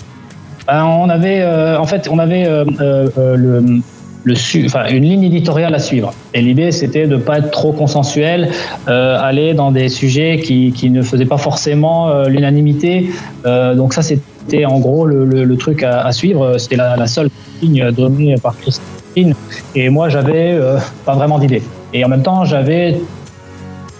On 0.68 1.08
avait, 1.08 1.40
euh, 1.42 1.78
en 1.78 1.86
fait, 1.86 2.08
on 2.10 2.18
avait 2.18 2.46
euh, 2.46 2.64
euh, 2.80 3.36
le, 3.36 3.82
le 4.24 4.34
su 4.34 4.66
une 4.90 5.04
ligne 5.04 5.24
éditoriale 5.24 5.74
à 5.74 5.78
suivre. 5.78 6.12
Et 6.32 6.40
l'idée, 6.40 6.72
c'était 6.72 7.06
de 7.06 7.16
ne 7.16 7.20
pas 7.20 7.38
être 7.38 7.50
trop 7.50 7.72
consensuel, 7.72 8.50
euh, 8.88 9.18
aller 9.20 9.54
dans 9.54 9.70
des 9.70 9.88
sujets 9.88 10.40
qui, 10.40 10.72
qui, 10.72 10.90
ne 10.90 11.02
faisaient 11.02 11.26
pas 11.26 11.36
forcément 11.36 12.08
euh, 12.08 12.28
l'unanimité. 12.28 13.10
Euh, 13.44 13.74
donc 13.74 13.92
ça, 13.92 14.02
c'était 14.02 14.64
en 14.64 14.80
gros 14.80 15.06
le, 15.06 15.24
le, 15.24 15.56
truc 15.56 15.82
à, 15.82 16.00
à 16.00 16.12
suivre. 16.12 16.56
C'était 16.58 16.76
la, 16.76 16.96
la, 16.96 17.06
seule 17.06 17.28
ligne 17.62 17.90
donnée 17.92 18.34
par 18.42 18.56
Christine. 18.58 19.34
Et 19.74 19.90
moi, 19.90 20.08
j'avais 20.08 20.58
pas 21.04 21.14
vraiment 21.14 21.38
d'idée. 21.38 21.62
Et 21.92 22.04
en 22.04 22.08
même 22.08 22.22
temps, 22.22 22.44
j'avais 22.44 22.96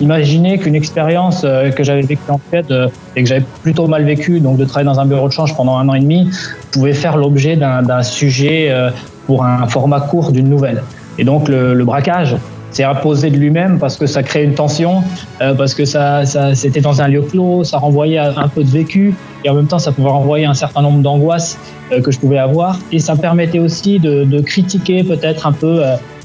Imaginez 0.01 0.59
qu'une 0.59 0.75
expérience 0.75 1.43
euh, 1.45 1.71
que 1.71 1.85
j'avais 1.85 2.03
vécue 2.03 2.31
en 2.31 2.41
fait 2.51 2.69
euh, 2.71 2.89
et 3.15 3.23
que 3.23 3.29
j'avais 3.29 3.45
plutôt 3.63 3.87
mal 3.87 4.05
vécue, 4.05 4.41
donc 4.41 4.57
de 4.57 4.65
travailler 4.65 4.87
dans 4.93 4.99
un 4.99 5.07
bureau 5.07 5.29
de 5.29 5.33
change 5.33 5.55
pendant 5.55 5.79
un 5.79 5.89
an 5.89 5.95
et 5.95 6.01
demi, 6.01 6.29
pouvait 6.73 6.95
faire 6.95 7.17
l'objet 7.17 7.57
d'un 7.57 8.03
sujet 8.03 8.69
euh, 8.71 8.91
pour 9.27 9.45
un 9.45 9.67
format 9.69 10.01
court 10.01 10.33
d'une 10.33 10.49
nouvelle. 10.49 10.83
Et 11.19 11.25
donc 11.25 11.49
le, 11.49 11.85
braquage 11.85 12.37
s'est 12.73 12.83
imposé 12.83 13.31
de 13.31 13.37
lui-même 13.37 13.79
parce 13.79 13.97
que 13.97 14.07
ça 14.07 14.25
crée 14.25 14.43
une 14.43 14.55
tension, 14.55 15.05
parce 15.39 15.75
que 15.75 15.85
ça, 15.85 16.25
c'était 16.55 16.81
dans 16.81 17.01
un 17.01 17.07
lieu 17.07 17.23
clos, 17.23 17.63
ça 17.63 17.79
renvoyait 17.79 18.19
un 18.19 18.49
peu 18.49 18.65
de 18.65 18.69
vécu 18.69 19.15
et 19.45 19.49
en 19.49 19.55
même 19.55 19.69
temps 19.69 19.79
ça 19.79 19.93
pouvait 19.93 20.11
renvoyer 20.11 20.45
un 20.45 20.55
certain 20.55 20.83
nombre 20.83 21.01
d'angoisses 21.01 21.57
que 22.03 22.11
je 22.11 22.19
pouvais 22.19 22.39
avoir 22.39 22.81
et 22.91 22.99
ça 22.99 23.15
permettait 23.15 23.61
aussi 23.61 24.01
de, 24.01 24.41
critiquer 24.41 25.05
peut-être 25.05 25.47
un 25.47 25.53
peu 25.53 25.83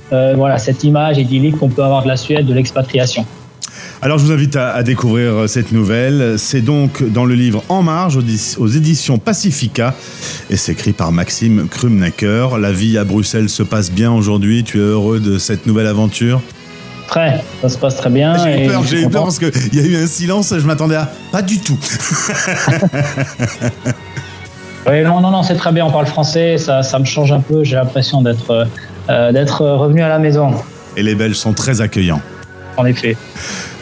voilà 0.09 0.57
cette 0.57 0.83
image 0.83 1.19
idyllique 1.19 1.59
qu'on 1.59 1.69
peut 1.69 1.83
avoir 1.83 2.01
de 2.01 2.07
la 2.07 2.17
Suède, 2.17 2.47
de 2.47 2.53
l'expatriation. 2.55 3.25
Alors 4.01 4.17
je 4.17 4.23
vous 4.23 4.31
invite 4.31 4.55
à, 4.55 4.71
à 4.71 4.81
découvrir 4.81 5.49
cette 5.49 5.73
nouvelle. 5.73 6.39
C'est 6.39 6.61
donc 6.61 7.03
dans 7.03 7.25
le 7.25 7.35
livre 7.35 7.63
En 7.67 7.83
marge 7.83 8.17
aux, 8.57 8.67
éditions 8.67 9.17
Pacifica 9.17 9.93
et 10.49 10.55
c'est 10.55 10.71
écrit 10.71 10.93
par 10.93 11.11
Maxime 11.11 11.67
Krumnacker. 11.69 12.57
La 12.59 12.71
vie 12.71 12.97
à 12.97 13.03
Bruxelles 13.03 13.49
se 13.49 13.61
passe 13.61 13.91
bien 13.91 14.13
aujourd'hui. 14.13 14.63
Tu 14.63 14.77
es 14.77 14.81
heureux 14.81 15.19
de 15.19 15.37
cette 15.37 15.67
nouvelle 15.67 15.87
aventure? 15.87 16.41
Très, 17.07 17.43
ça 17.61 17.67
se 17.67 17.77
passe 17.77 17.97
très 17.97 18.09
bien. 18.09 18.37
J'ai 18.37 18.65
eu 18.65 18.67
peur, 18.69 18.83
j'ai 18.83 19.01
eu 19.01 19.09
peur 19.09 19.23
parce 19.23 19.39
qu'il 19.39 19.73
y 19.73 19.79
a 19.79 19.83
eu 19.83 20.01
un 20.01 20.07
silence, 20.07 20.53
je 20.57 20.65
m'attendais 20.65 20.95
à 20.95 21.11
pas 21.31 21.41
du 21.41 21.59
tout. 21.59 21.77
oui, 24.87 25.01
non, 25.03 25.19
non, 25.19 25.31
non, 25.31 25.43
c'est 25.43 25.55
très 25.55 25.71
bien, 25.71 25.85
on 25.85 25.91
parle 25.91 26.05
français, 26.05 26.59
ça, 26.59 26.83
ça 26.83 26.99
me 26.99 27.05
change 27.05 27.31
un 27.31 27.39
peu, 27.39 27.63
j'ai 27.63 27.75
l'impression 27.75 28.21
d'être 28.21 28.67
euh, 29.09 29.31
d'être 29.31 29.65
revenu 29.65 30.03
à 30.03 30.07
la 30.07 30.19
maison. 30.19 30.53
Et 30.95 31.01
les 31.01 31.15
Belges 31.15 31.35
sont 31.35 31.53
très 31.53 31.81
accueillants. 31.81 32.21
En 32.77 32.85
effet. 32.85 33.17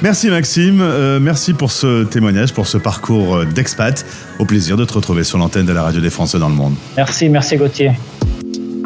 Merci 0.02 0.30
Maxime, 0.30 0.80
euh, 0.82 1.20
merci 1.20 1.54
pour 1.54 1.72
ce 1.72 2.04
témoignage, 2.04 2.54
pour 2.54 2.68
ce 2.68 2.78
parcours 2.78 3.46
d'expat. 3.46 4.06
Au 4.40 4.46
plaisir 4.46 4.78
de 4.78 4.86
te 4.86 4.94
retrouver 4.94 5.24
sur 5.24 5.38
l'antenne 5.38 5.66
de 5.66 5.74
la 5.74 5.84
radio 5.84 6.02
des 6.02 6.12
Français 6.12 6.38
dans 6.38 6.50
le 6.50 6.56
monde. 6.56 6.76
Merci, 6.96 7.30
merci 7.30 7.58
Gauthier. 7.58 7.92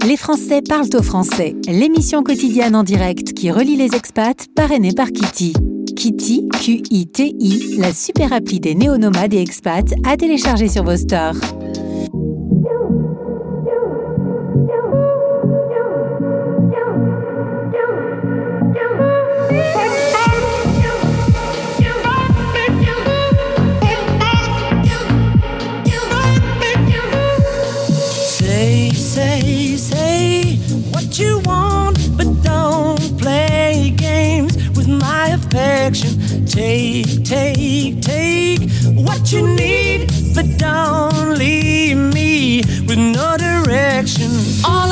Les 0.07 0.17
Français 0.17 0.61
parlent 0.67 0.89
au 0.97 1.03
français, 1.03 1.55
l'émission 1.67 2.23
quotidienne 2.23 2.75
en 2.75 2.83
direct 2.83 3.33
qui 3.33 3.51
relie 3.51 3.75
les 3.75 3.93
expats, 3.93 4.47
parrainée 4.55 4.93
par 4.93 5.07
Kitty. 5.11 5.53
Kitty, 5.95 6.47
Q-I-T-I, 6.51 7.77
la 7.77 7.93
super 7.93 8.33
appli 8.33 8.59
des 8.59 8.73
néonomades 8.73 9.35
et 9.35 9.41
expats 9.41 9.93
à 10.03 10.17
télécharger 10.17 10.69
sur 10.69 10.83
vos 10.83 10.97
stores. 10.97 11.35
Take, 36.51 37.23
take, 37.23 38.01
take 38.01 38.59
what 38.93 39.31
you 39.31 39.47
need, 39.55 40.11
but 40.35 40.45
don't 40.57 41.37
leave 41.37 41.95
me 41.95 42.57
with 42.85 42.97
no 42.97 43.37
direction. 43.37 44.29
All 44.65 44.90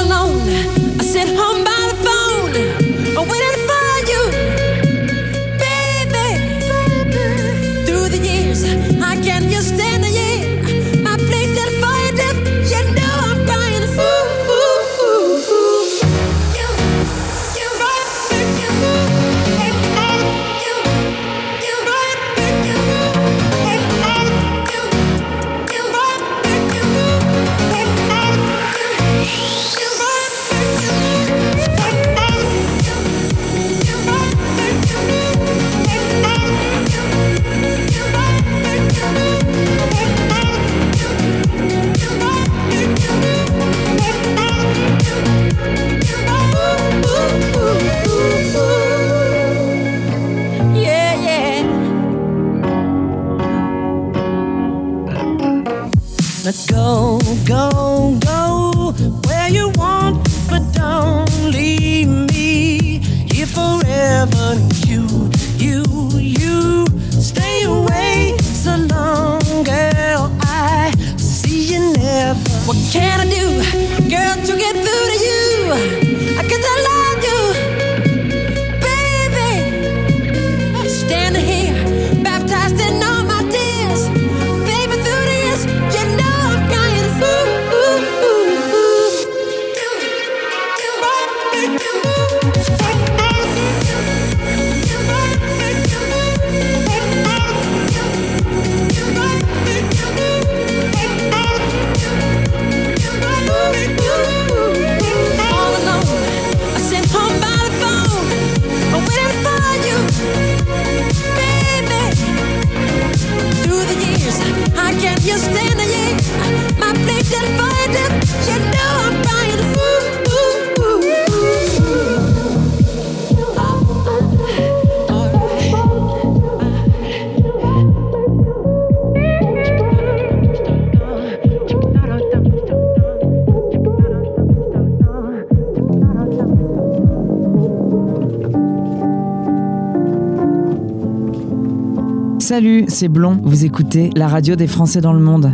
Salut, 142.49 142.85
c'est 142.87 143.09
Blond. 143.09 143.37
Vous 143.43 143.63
écoutez 143.63 144.09
la 144.15 144.27
radio 144.27 144.55
des 144.55 144.65
Français 144.65 145.01
dans 145.01 145.13
le 145.13 145.19
monde. 145.19 145.53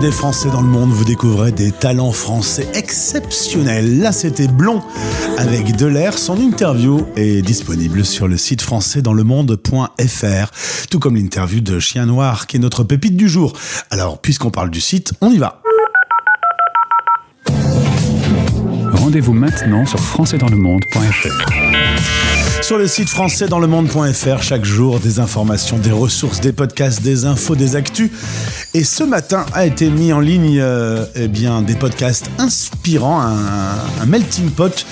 Des 0.00 0.10
Français 0.10 0.50
dans 0.50 0.62
le 0.62 0.66
monde, 0.66 0.90
vous 0.90 1.04
découvrez 1.04 1.52
des 1.52 1.70
talents 1.72 2.12
français 2.12 2.66
exceptionnels. 2.74 4.00
Là, 4.00 4.12
c'était 4.12 4.48
Blond 4.48 4.80
avec 5.36 5.76
Delair. 5.76 6.16
Son 6.16 6.40
interview 6.40 7.06
est 7.16 7.42
disponible 7.42 8.06
sur 8.06 8.26
le 8.26 8.38
site 8.38 8.62
françaisdanslemonde.fr, 8.62 10.86
tout 10.90 11.00
comme 11.00 11.16
l'interview 11.16 11.60
de 11.60 11.78
Chien 11.78 12.06
Noir, 12.06 12.46
qui 12.46 12.56
est 12.56 12.60
notre 12.60 12.82
pépite 12.82 13.16
du 13.16 13.28
jour. 13.28 13.52
Alors, 13.90 14.18
puisqu'on 14.20 14.50
parle 14.50 14.70
du 14.70 14.80
site, 14.80 15.12
on 15.20 15.30
y 15.30 15.36
va. 15.38 15.60
Rendez-vous 18.94 19.34
maintenant 19.34 19.84
sur 19.84 20.00
françaisdanslemonde.fr. 20.00 22.29
Sur 22.62 22.76
le 22.76 22.86
site 22.86 23.08
françaisdanslemonde.fr, 23.08 24.42
chaque 24.42 24.64
jour, 24.64 25.00
des 25.00 25.18
informations, 25.18 25.78
des 25.78 25.90
ressources, 25.90 26.40
des 26.40 26.52
podcasts, 26.52 27.02
des 27.02 27.24
infos, 27.24 27.56
des 27.56 27.74
actus. 27.74 28.10
Et 28.74 28.84
ce 28.84 29.02
matin 29.02 29.46
a 29.54 29.66
été 29.66 29.88
mis 29.88 30.12
en 30.12 30.20
ligne 30.20 30.58
euh, 30.60 31.04
eh 31.16 31.26
bien, 31.26 31.62
des 31.62 31.74
podcasts 31.74 32.30
inspirants, 32.38 33.20
un, 33.20 34.02
un 34.02 34.06
melting 34.06 34.50
pot 34.50 34.86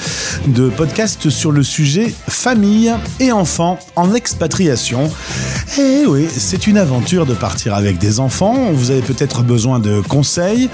de 0.47 0.71
podcasts 0.71 1.29
sur 1.29 1.53
le 1.53 1.63
sujet 1.63 2.13
famille 2.29 2.93
et 3.21 3.33
enfants 3.33 3.79
en 3.97 4.15
expatriation. 4.15 5.11
Et 5.79 6.07
oui, 6.07 6.27
c'est 6.31 6.67
une 6.67 6.79
aventure 6.79 7.27
de 7.27 7.35
partir 7.35 7.75
avec 7.75 7.99
des 7.99 8.19
enfants. 8.19 8.73
Vous 8.73 8.91
avez 8.91 9.03
peut-être 9.03 9.43
besoin 9.43 9.79
de 9.79 10.01
conseils, 10.01 10.69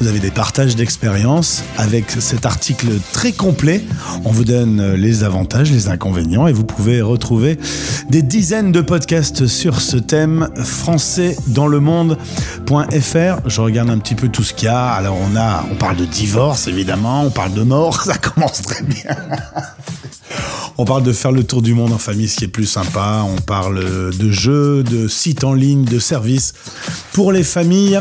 vous 0.00 0.08
avez 0.08 0.18
des 0.18 0.32
partages 0.32 0.76
d'expériences. 0.76 1.62
Avec 1.78 2.10
cet 2.10 2.44
article 2.44 2.88
très 3.12 3.32
complet, 3.32 3.82
on 4.24 4.30
vous 4.32 4.44
donne 4.44 4.94
les 4.94 5.24
avantages, 5.24 5.70
les 5.70 5.88
inconvénients 5.88 6.39
et 6.48 6.52
vous 6.52 6.64
pouvez 6.64 7.02
retrouver 7.02 7.58
des 8.08 8.22
dizaines 8.22 8.72
de 8.72 8.80
podcasts 8.80 9.46
sur 9.46 9.80
ce 9.80 9.96
thème 9.96 10.48
français 10.56 11.36
dans 11.48 11.66
le 11.66 11.80
monde.fr. 11.80 13.46
Je 13.46 13.60
regarde 13.60 13.90
un 13.90 13.98
petit 13.98 14.14
peu 14.14 14.28
tout 14.28 14.42
ce 14.42 14.54
qu'il 14.54 14.66
y 14.66 14.68
a. 14.68 14.92
Alors 14.92 15.16
on 15.20 15.36
a, 15.36 15.64
on 15.70 15.76
parle 15.76 15.96
de 15.96 16.04
divorce 16.04 16.68
évidemment, 16.68 17.22
on 17.22 17.30
parle 17.30 17.54
de 17.54 17.62
mort, 17.62 18.02
ça 18.04 18.16
commence 18.16 18.62
très 18.62 18.82
bien. 18.82 19.16
On 20.78 20.84
parle 20.84 21.02
de 21.02 21.12
faire 21.12 21.32
le 21.32 21.44
tour 21.44 21.60
du 21.60 21.74
monde 21.74 21.92
en 21.92 21.98
famille, 21.98 22.28
ce 22.28 22.38
qui 22.38 22.44
est 22.44 22.48
plus 22.48 22.64
sympa. 22.64 23.22
On 23.26 23.38
parle 23.40 23.84
de 24.16 24.30
jeux, 24.30 24.82
de 24.82 25.08
sites 25.08 25.44
en 25.44 25.52
ligne, 25.52 25.84
de 25.84 25.98
services 25.98 26.54
pour 27.12 27.32
les 27.32 27.42
familles. 27.42 28.00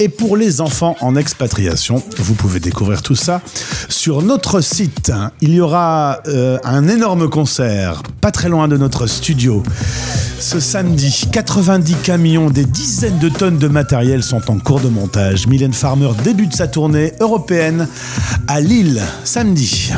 Et 0.00 0.08
pour 0.08 0.36
les 0.36 0.60
enfants 0.60 0.96
en 1.00 1.14
expatriation, 1.14 2.02
vous 2.18 2.34
pouvez 2.34 2.58
découvrir 2.58 3.02
tout 3.02 3.14
ça 3.14 3.40
sur 3.88 4.22
notre 4.22 4.60
site. 4.60 5.12
Il 5.40 5.54
y 5.54 5.60
aura 5.60 6.20
euh, 6.26 6.58
un 6.64 6.88
énorme 6.88 7.28
concert, 7.28 8.02
pas 8.20 8.32
très 8.32 8.48
loin 8.48 8.66
de 8.66 8.76
notre 8.76 9.06
studio. 9.06 9.62
Ce 10.40 10.58
samedi, 10.58 11.26
90 11.30 11.94
camions, 12.02 12.50
des 12.50 12.64
dizaines 12.64 13.18
de 13.18 13.28
tonnes 13.28 13.58
de 13.58 13.68
matériel 13.68 14.22
sont 14.22 14.50
en 14.50 14.58
cours 14.58 14.80
de 14.80 14.88
montage. 14.88 15.46
Mylène 15.46 15.72
Farmer 15.72 16.10
débute 16.24 16.54
sa 16.54 16.66
tournée 16.66 17.12
européenne 17.20 17.88
à 18.48 18.60
Lille, 18.60 19.00
samedi. 19.24 19.92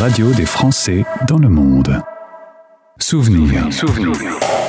Radio 0.00 0.32
des 0.32 0.46
Français 0.46 1.04
dans 1.28 1.36
le 1.36 1.50
monde. 1.50 2.00
Souvenir. 2.98 3.70
Souvenir. 3.70 4.59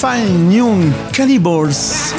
Fine 0.00 0.50
Young 0.50 0.90
Cannibals. 1.12 2.14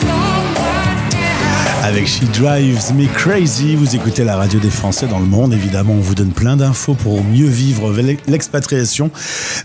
Avec 1.82 2.06
She 2.06 2.22
Drives 2.26 2.94
Me 2.94 3.08
Crazy, 3.08 3.76
vous 3.76 3.96
écoutez 3.96 4.24
la 4.24 4.36
radio 4.36 4.60
des 4.60 4.70
Français 4.70 5.08
dans 5.08 5.18
le 5.18 5.26
monde. 5.26 5.52
Évidemment, 5.52 5.94
on 5.94 6.00
vous 6.00 6.14
donne 6.14 6.30
plein 6.30 6.58
d'infos 6.58 6.94
pour 6.94 7.24
mieux 7.24 7.48
vivre 7.48 7.92
l'expatriation, 8.28 9.10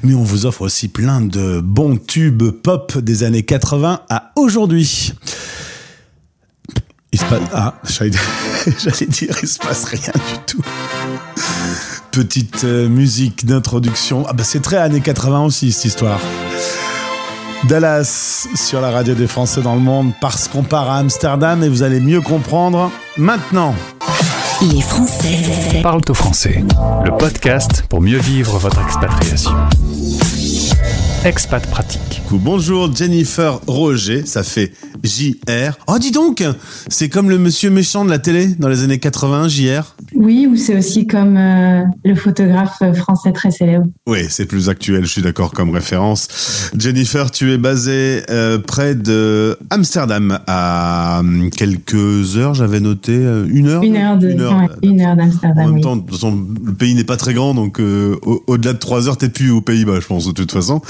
mais 0.02 0.14
on 0.14 0.22
vous 0.22 0.46
offre 0.46 0.62
aussi 0.62 0.88
plein 0.88 1.20
de 1.20 1.60
bons 1.60 1.98
tubes 1.98 2.48
pop 2.50 2.96
des 2.96 3.22
années 3.22 3.42
80 3.42 4.00
à 4.08 4.32
aujourd'hui. 4.34 5.12
Ah, 7.52 7.74
j'allais 7.84 8.10
dire, 9.08 9.36
il 9.42 9.48
se 9.48 9.58
passe 9.58 9.84
rien 9.84 10.12
du 10.14 10.38
tout. 10.46 10.62
Petite 12.12 12.64
euh, 12.64 12.88
musique 12.88 13.44
d'introduction. 13.44 14.24
Ah 14.26 14.32
bah 14.32 14.42
c'est 14.42 14.62
très 14.62 14.78
années 14.78 15.02
80 15.02 15.44
aussi 15.44 15.70
cette 15.70 15.84
histoire. 15.84 16.18
Dallas 17.68 18.46
sur 18.54 18.80
la 18.80 18.90
radio 18.90 19.14
des 19.14 19.26
Français 19.26 19.60
dans 19.60 19.74
le 19.74 19.80
monde 19.80 20.12
parce 20.20 20.46
qu'on 20.46 20.62
part 20.62 20.88
à 20.90 20.98
Amsterdam 20.98 21.64
et 21.64 21.68
vous 21.68 21.82
allez 21.82 22.00
mieux 22.00 22.20
comprendre 22.20 22.92
maintenant. 23.16 23.74
Les 24.62 24.80
Français 24.80 25.80
parlent 25.82 26.00
au 26.08 26.14
français. 26.14 26.62
Le 27.04 27.16
podcast 27.16 27.84
pour 27.88 28.00
mieux 28.00 28.18
vivre 28.18 28.58
votre 28.58 28.80
expatriation. 28.80 29.52
Expat 31.24 31.66
pratique. 31.66 32.05
Bonjour 32.32 32.94
Jennifer 32.94 33.60
Roger, 33.66 34.24
ça 34.26 34.42
fait 34.42 34.72
JR. 35.04 35.78
Oh 35.86 35.98
dis 35.98 36.10
donc, 36.10 36.42
c'est 36.88 37.08
comme 37.08 37.30
le 37.30 37.38
monsieur 37.38 37.70
méchant 37.70 38.04
de 38.04 38.10
la 38.10 38.18
télé 38.18 38.48
dans 38.58 38.68
les 38.68 38.82
années 38.82 38.98
80, 38.98 39.48
JR. 39.48 39.94
Oui, 40.14 40.46
ou 40.50 40.56
c'est 40.56 40.76
aussi 40.76 41.06
comme 41.06 41.36
euh, 41.36 41.82
le 42.04 42.14
photographe 42.14 42.82
français 42.94 43.32
très 43.32 43.50
célèbre. 43.50 43.86
Oui, 44.06 44.18
c'est 44.28 44.46
plus 44.46 44.68
actuel, 44.68 45.04
je 45.04 45.10
suis 45.10 45.22
d'accord 45.22 45.52
comme 45.52 45.70
référence. 45.70 46.70
Jennifer, 46.76 47.30
tu 47.30 47.52
es 47.52 47.58
basée 47.58 48.22
euh, 48.28 48.58
près 48.58 48.94
de 48.96 49.56
Amsterdam 49.70 50.38
à 50.48 51.22
quelques 51.56 52.36
heures, 52.36 52.54
j'avais 52.54 52.80
noté 52.80 53.12
euh, 53.12 53.46
une 53.48 53.68
heure. 53.68 53.82
Une 53.82 53.96
heure 53.96 54.18
de, 54.18 54.30
Une 54.30 54.40
heure, 54.40 54.56
ouais, 54.58 54.66
une 54.82 55.00
heure 55.00 55.16
d'Amsterdam. 55.16 55.58
En 55.58 55.66
même 55.66 55.74
oui. 55.76 55.80
temps, 55.80 55.96
de 55.96 56.02
toute 56.02 56.10
façon, 56.12 56.46
le 56.64 56.72
pays 56.74 56.94
n'est 56.94 57.04
pas 57.04 57.16
très 57.16 57.34
grand, 57.34 57.54
donc 57.54 57.78
euh, 57.80 58.16
au- 58.22 58.42
au-delà 58.48 58.72
de 58.72 58.78
trois 58.78 59.06
heures, 59.08 59.16
t'es 59.16 59.28
plus 59.28 59.50
aux 59.50 59.60
Pays-Bas, 59.60 60.00
je 60.00 60.06
pense, 60.06 60.26
de 60.26 60.32
toute 60.32 60.52
façon. 60.52 60.82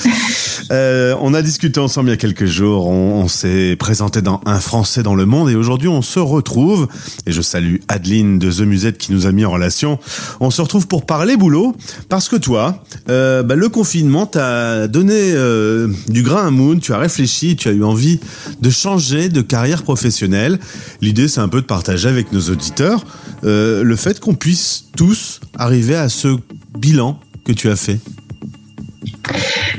Euh, 0.70 1.14
On 1.28 1.34
a 1.34 1.42
discuté 1.42 1.80
ensemble 1.80 2.10
il 2.10 2.12
y 2.12 2.14
a 2.14 2.18
quelques 2.18 2.44
jours, 2.44 2.86
on, 2.86 3.26
s'est 3.26 3.74
présenté 3.76 4.22
dans 4.22 4.40
Un 4.46 4.60
Français 4.60 5.02
dans 5.02 5.16
le 5.16 5.26
monde 5.26 5.50
et 5.50 5.56
aujourd'hui 5.56 5.88
on 5.88 6.00
se 6.00 6.20
retrouve, 6.20 6.86
et 7.26 7.32
je 7.32 7.42
salue 7.42 7.78
Adeline 7.88 8.38
de 8.38 8.48
The 8.52 8.60
Musette 8.60 8.96
qui 8.96 9.10
nous 9.10 9.26
a 9.26 9.32
mis 9.32 9.44
en 9.44 9.50
relation, 9.50 9.98
on 10.38 10.52
se 10.52 10.62
retrouve 10.62 10.86
pour 10.86 11.04
parler 11.04 11.36
boulot, 11.36 11.74
parce 12.08 12.28
que 12.28 12.36
toi, 12.36 12.80
euh, 13.08 13.42
bah, 13.42 13.56
le 13.56 13.68
confinement 13.68 14.26
t'a 14.26 14.86
donné 14.86 15.14
euh, 15.16 15.88
du 16.06 16.22
grain 16.22 16.46
à 16.46 16.50
moudre, 16.52 16.80
tu 16.80 16.92
as 16.92 16.98
réfléchi, 16.98 17.56
tu 17.56 17.66
as 17.66 17.72
eu 17.72 17.82
envie 17.82 18.20
de 18.60 18.70
changer 18.70 19.28
de 19.28 19.40
carrière 19.40 19.82
professionnelle. 19.82 20.60
L'idée 21.00 21.26
c'est 21.26 21.40
un 21.40 21.48
peu 21.48 21.60
de 21.60 21.66
partager 21.66 22.08
avec 22.08 22.30
nos 22.30 22.50
auditeurs 22.50 23.04
euh, 23.42 23.82
le 23.82 23.96
fait 23.96 24.20
qu'on 24.20 24.36
puisse 24.36 24.84
tous 24.96 25.40
arriver 25.58 25.96
à 25.96 26.08
ce 26.08 26.36
bilan 26.78 27.18
que 27.44 27.50
tu 27.50 27.68
as 27.68 27.74
fait. 27.74 27.98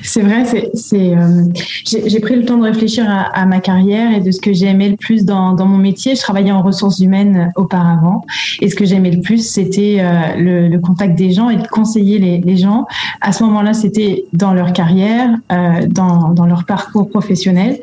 C'est 0.03 0.22
vrai, 0.22 0.43
euh, 0.53 1.43
j'ai, 1.86 2.20
pris 2.20 2.36
le 2.36 2.45
temps 2.45 2.57
de 2.57 2.63
réfléchir 2.63 3.05
à, 3.07 3.45
ma 3.45 3.59
carrière 3.59 4.13
et 4.13 4.22
de 4.22 4.32
ce 4.32 4.39
que 4.39 4.53
j'ai 4.53 4.68
aimé 4.68 4.89
le 4.89 4.95
plus 4.95 5.26
dans, 5.26 5.55
mon 5.65 5.78
métier. 5.78 6.15
Je 6.15 6.22
travaillais 6.22 6.51
en 6.51 6.61
ressources 6.61 6.99
humaines 6.99 7.51
auparavant 7.55 8.26
et 8.61 8.70
ce 8.70 8.76
que 8.76 8.86
j'aimais 8.86 9.11
le 9.11 9.22
plus, 9.22 9.47
c'était 9.47 9.97
euh, 9.99 10.70
le, 10.70 10.78
contact 10.80 11.18
des 11.18 11.32
gens 11.32 11.49
et 11.49 11.57
de 11.57 11.68
conseiller 11.68 12.20
les, 12.20 12.57
gens. 12.57 12.86
À 13.22 13.32
ce 13.32 13.43
moment-là, 13.43 13.74
c'était 13.74 14.26
dans 14.34 14.53
leur 14.53 14.74
carrière, 14.74 15.30
euh, 15.51 15.88
dans, 15.88 16.30
dans, 16.30 16.45
leur 16.45 16.65
parcours 16.65 17.09
professionnel. 17.09 17.80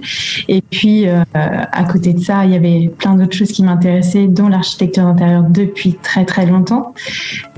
Et 0.48 0.62
puis, 0.62 1.06
euh, 1.06 1.22
à 1.34 1.84
côté 1.84 2.12
de 2.12 2.20
ça, 2.20 2.44
il 2.44 2.52
y 2.52 2.56
avait 2.56 2.90
plein 2.98 3.14
d'autres 3.14 3.36
choses 3.36 3.52
qui 3.52 3.62
m'intéressaient, 3.62 4.26
dont 4.26 4.48
l'architecture 4.48 5.04
d'intérieur 5.04 5.44
depuis 5.48 5.96
très 6.02 6.24
très 6.24 6.46
longtemps. 6.46 6.94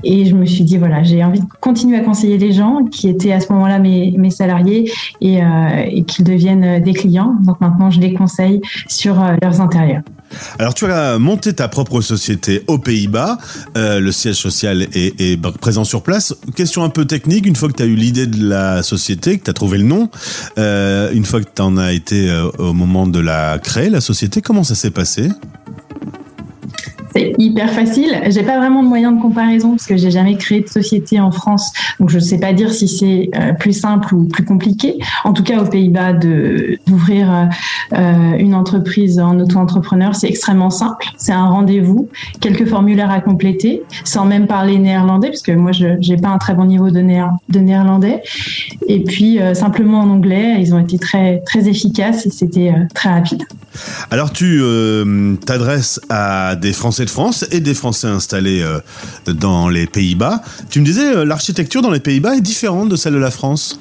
Et 0.03 0.25
je 0.25 0.35
me 0.35 0.45
suis 0.45 0.63
dit, 0.63 0.77
voilà, 0.77 1.03
j'ai 1.03 1.23
envie 1.23 1.39
de 1.39 1.45
continuer 1.59 1.97
à 1.97 2.01
conseiller 2.01 2.37
les 2.37 2.51
gens 2.51 2.83
qui 2.85 3.09
étaient 3.09 3.31
à 3.31 3.39
ce 3.39 3.51
moment-là 3.53 3.66
mes, 3.79 4.29
salariés 4.29 4.91
et, 5.21 5.41
euh, 5.41 6.03
qu'ils 6.07 6.25
deviennent 6.25 6.81
des 6.81 6.93
clients. 6.93 7.35
Donc 7.41 7.61
maintenant, 7.61 7.89
je 7.91 7.99
les 7.99 8.13
conseille 8.13 8.61
sur 8.87 9.21
euh, 9.21 9.35
leurs 9.41 9.61
intérieurs. 9.61 10.01
Alors 10.59 10.73
tu 10.73 10.85
as 10.85 11.19
monté 11.19 11.53
ta 11.53 11.67
propre 11.67 12.01
société 12.01 12.63
aux 12.67 12.77
Pays-Bas, 12.77 13.37
euh, 13.77 13.99
le 13.99 14.11
siège 14.11 14.35
social 14.35 14.87
est, 14.93 15.41
présent 15.59 15.83
sur 15.83 16.01
place. 16.01 16.35
Question 16.55 16.83
un 16.83 16.89
peu 16.89 17.05
technique, 17.05 17.45
une 17.45 17.55
fois 17.55 17.69
que 17.69 17.75
tu 17.75 17.83
as 17.83 17.85
eu 17.85 17.95
l'idée 17.95 18.27
de 18.27 18.47
la 18.47 18.83
société, 18.83 19.37
que 19.37 19.45
tu 19.45 19.49
as 19.49 19.53
trouvé 19.53 19.77
le 19.77 19.85
nom, 19.85 20.09
euh, 20.57 21.11
une 21.13 21.25
fois 21.25 21.41
que 21.41 21.49
tu 21.53 21.61
en 21.61 21.77
as 21.77 21.93
été 21.93 22.29
euh, 22.29 22.49
au 22.57 22.73
moment 22.73 23.07
de 23.07 23.19
la 23.19 23.59
créer, 23.59 23.89
la 23.89 24.01
société, 24.01 24.41
comment 24.41 24.63
ça 24.63 24.75
s'est 24.75 24.91
passé? 24.91 25.29
C'est 27.17 27.33
hyper 27.39 27.69
facile. 27.71 28.21
J'ai 28.27 28.43
pas 28.43 28.57
vraiment 28.57 28.83
de 28.83 28.87
moyen 28.87 29.11
de 29.11 29.21
comparaison 29.21 29.71
parce 29.71 29.87
que 29.87 29.97
j'ai 29.97 30.11
jamais 30.11 30.37
créé 30.37 30.61
de 30.61 30.67
société 30.67 31.19
en 31.19 31.31
France, 31.31 31.71
donc 31.99 32.09
je 32.09 32.19
sais 32.19 32.39
pas 32.39 32.53
dire 32.53 32.71
si 32.71 32.87
c'est 32.87 33.29
euh, 33.35 33.53
plus 33.53 33.73
simple 33.73 34.13
ou 34.13 34.25
plus 34.25 34.45
compliqué. 34.45 34.99
En 35.23 35.33
tout 35.33 35.43
cas, 35.43 35.61
aux 35.61 35.65
Pays-Bas, 35.65 36.13
d'ouvrir 36.13 37.49
euh, 37.93 38.37
une 38.37 38.53
entreprise 38.53 39.19
en 39.19 39.39
auto-entrepreneur, 39.39 40.15
c'est 40.15 40.27
extrêmement 40.27 40.69
simple. 40.69 41.07
C'est 41.17 41.31
un 41.31 41.47
rendez-vous, 41.47 42.07
quelques 42.39 42.67
formulaires 42.67 43.11
à 43.11 43.19
compléter, 43.19 43.81
sans 44.03 44.25
même 44.25 44.45
parler 44.45 44.77
néerlandais, 44.77 45.29
parce 45.29 45.41
que 45.41 45.53
moi, 45.53 45.71
je 45.71 45.87
j'ai 45.99 46.17
pas 46.17 46.29
un 46.29 46.37
très 46.37 46.53
bon 46.53 46.65
niveau 46.65 46.91
de, 46.91 46.99
néer, 46.99 47.25
de 47.49 47.59
néerlandais. 47.59 48.21
Et 48.87 49.03
puis 49.03 49.39
euh, 49.39 49.53
simplement 49.53 50.01
en 50.01 50.09
anglais, 50.09 50.55
ils 50.59 50.75
ont 50.75 50.79
été 50.79 50.99
très 50.99 51.67
efficaces 51.67 52.25
et 52.25 52.29
c'était 52.29 52.73
très 52.93 53.09
rapide. 53.09 53.43
Alors 54.11 54.31
tu 54.31 54.59
euh, 54.61 55.35
t'adresses 55.45 55.99
à 56.09 56.55
des 56.55 56.73
Français 56.73 57.05
de 57.05 57.09
France 57.09 57.45
et 57.51 57.59
des 57.59 57.73
Français 57.73 58.07
installés 58.07 58.61
euh, 58.61 58.79
dans 59.33 59.69
les 59.69 59.87
Pays-Bas. 59.87 60.41
Tu 60.69 60.79
me 60.79 60.85
disais, 60.85 61.15
euh, 61.15 61.25
l'architecture 61.25 61.81
dans 61.81 61.91
les 61.91 61.99
Pays-Bas 61.99 62.35
est 62.35 62.41
différente 62.41 62.89
de 62.89 62.95
celle 62.95 63.13
de 63.13 63.19
la 63.19 63.31
France 63.31 63.79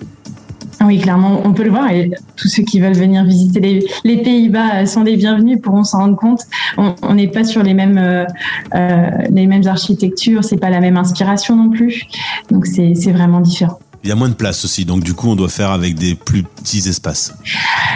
oui, 0.85 0.99
clairement, 0.99 1.41
on 1.45 1.55
peut 1.55 1.65
le 1.65 1.71
voir 1.71 1.91
et 1.91 2.11
tous 2.37 2.49
ceux 2.49 2.63
qui 2.63 2.81
veulent 2.81 2.97
venir 2.97 3.25
visiter 3.25 3.81
les, 4.05 4.17
Pays-Bas 4.19 4.85
sont 4.85 5.05
les 5.05 5.17
bienvenus, 5.17 5.59
pourront 5.61 5.85
s'en 5.85 6.01
rendre 6.01 6.17
compte. 6.17 6.43
On 6.77 7.15
n'est 7.15 7.29
pas 7.29 7.45
sur 7.45 7.63
les 7.63 7.73
mêmes, 7.73 7.99
euh, 7.99 9.11
les 9.31 9.47
mêmes 9.47 9.67
architectures, 9.67 10.45
c'est 10.45 10.59
pas 10.59 10.71
la 10.71 10.81
même 10.81 10.99
inspiration 10.99 11.57
non 11.57 11.71
plus, 11.71 12.07
donc 12.51 12.67
c'est 12.67 12.93
vraiment 13.11 13.41
différent. 13.41 13.79
Il 14.03 14.09
y 14.09 14.13
a 14.13 14.15
moins 14.15 14.29
de 14.29 14.35
place 14.35 14.65
aussi, 14.65 14.85
donc 14.85 15.03
du 15.03 15.15
coup, 15.15 15.29
on 15.29 15.37
doit 15.37 15.49
faire 15.49 15.71
avec 15.71 15.97
des 15.97 16.15
plus 16.15 16.43
petits 16.43 16.89
espaces. 16.89 17.35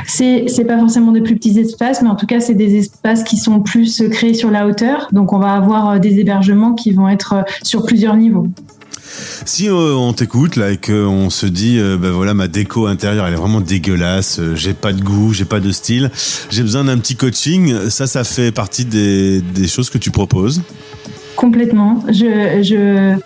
C'est 0.07 0.47
c'est 0.49 0.65
pas 0.65 0.79
forcément 0.79 1.13
des 1.13 1.21
plus 1.21 1.37
petits 1.37 1.59
espaces, 1.59 2.03
mais 2.03 2.09
en 2.09 2.17
tout 2.17 2.27
cas, 2.27 2.41
c'est 2.41 2.55
des 2.55 2.77
espaces 2.77 3.23
qui 3.23 3.37
sont 3.37 3.61
plus 3.61 4.03
créés 4.11 4.35
sur 4.35 4.51
la 4.51 4.67
hauteur. 4.67 5.09
Donc, 5.13 5.33
on 5.33 5.39
va 5.39 5.53
avoir 5.53 6.01
des 6.01 6.19
hébergements 6.19 6.75
qui 6.75 6.93
vont 6.93 7.09
être 7.09 7.45
sur 7.63 7.85
plusieurs 7.85 8.17
niveaux. 8.17 8.47
Si 9.45 9.69
euh, 9.69 9.95
on 9.95 10.13
t'écoute 10.13 10.57
là 10.57 10.71
et 10.71 10.77
qu'on 10.77 11.31
se 11.31 11.47
dit, 11.47 11.79
euh, 11.79 11.97
ben 11.97 12.11
voilà, 12.11 12.35
ma 12.35 12.49
déco 12.49 12.87
intérieure 12.87 13.27
elle 13.27 13.33
est 13.33 13.37
vraiment 13.37 13.61
dégueulasse, 13.61 14.39
euh, 14.39 14.55
j'ai 14.55 14.75
pas 14.75 14.93
de 14.93 15.01
goût, 15.03 15.33
j'ai 15.33 15.45
pas 15.45 15.61
de 15.61 15.73
style, 15.73 16.11
j'ai 16.51 16.63
besoin 16.63 16.85
d'un 16.85 16.99
petit 16.99 17.17
coaching, 17.17 17.89
ça, 17.91 18.07
ça 18.07 18.25
fait 18.25 18.53
partie 18.53 18.85
des, 18.85 19.41
des 19.41 19.67
choses 19.67 19.91
que 19.91 19.99
tu 19.99 20.11
proposes 20.11 20.63
Complètement. 21.41 21.97
Je, 22.11 23.17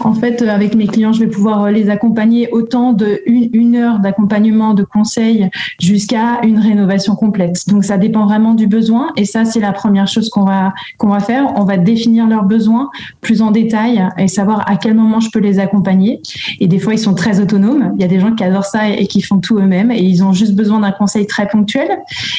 en 0.00 0.14
fait, 0.14 0.42
avec 0.42 0.74
mes 0.74 0.88
clients, 0.88 1.12
je 1.12 1.20
vais 1.20 1.28
pouvoir 1.28 1.70
les 1.70 1.90
accompagner 1.90 2.48
autant 2.50 2.92
de 2.92 3.20
une, 3.24 3.50
une 3.52 3.76
heure 3.76 4.00
d'accompagnement, 4.00 4.74
de 4.74 4.82
conseil, 4.82 5.48
jusqu'à 5.80 6.40
une 6.42 6.58
rénovation 6.58 7.14
complète. 7.14 7.68
Donc, 7.68 7.84
ça 7.84 7.98
dépend 7.98 8.26
vraiment 8.26 8.54
du 8.54 8.66
besoin. 8.66 9.12
Et 9.16 9.24
ça, 9.24 9.44
c'est 9.44 9.60
la 9.60 9.70
première 9.70 10.08
chose 10.08 10.28
qu'on 10.28 10.42
va 10.42 10.74
qu'on 10.98 11.06
va 11.06 11.20
faire. 11.20 11.52
On 11.54 11.62
va 11.62 11.76
définir 11.76 12.26
leurs 12.26 12.42
besoins 12.42 12.90
plus 13.20 13.42
en 13.42 13.52
détail 13.52 14.08
et 14.18 14.26
savoir 14.26 14.68
à 14.68 14.74
quel 14.74 14.94
moment 14.94 15.20
je 15.20 15.30
peux 15.30 15.38
les 15.38 15.60
accompagner. 15.60 16.20
Et 16.58 16.66
des 16.66 16.80
fois, 16.80 16.94
ils 16.94 16.98
sont 16.98 17.14
très 17.14 17.38
autonomes. 17.38 17.92
Il 17.94 18.02
y 18.02 18.04
a 18.04 18.08
des 18.08 18.18
gens 18.18 18.34
qui 18.34 18.42
adorent 18.42 18.64
ça 18.64 18.88
et, 18.88 19.06
qui 19.06 19.22
font 19.22 19.38
tout 19.38 19.58
eux-mêmes 19.58 19.92
et 19.92 20.02
ils 20.02 20.24
ont 20.24 20.32
juste 20.32 20.56
besoin 20.56 20.80
d'un 20.80 20.90
conseil 20.90 21.28
très 21.28 21.46
ponctuel. 21.46 21.90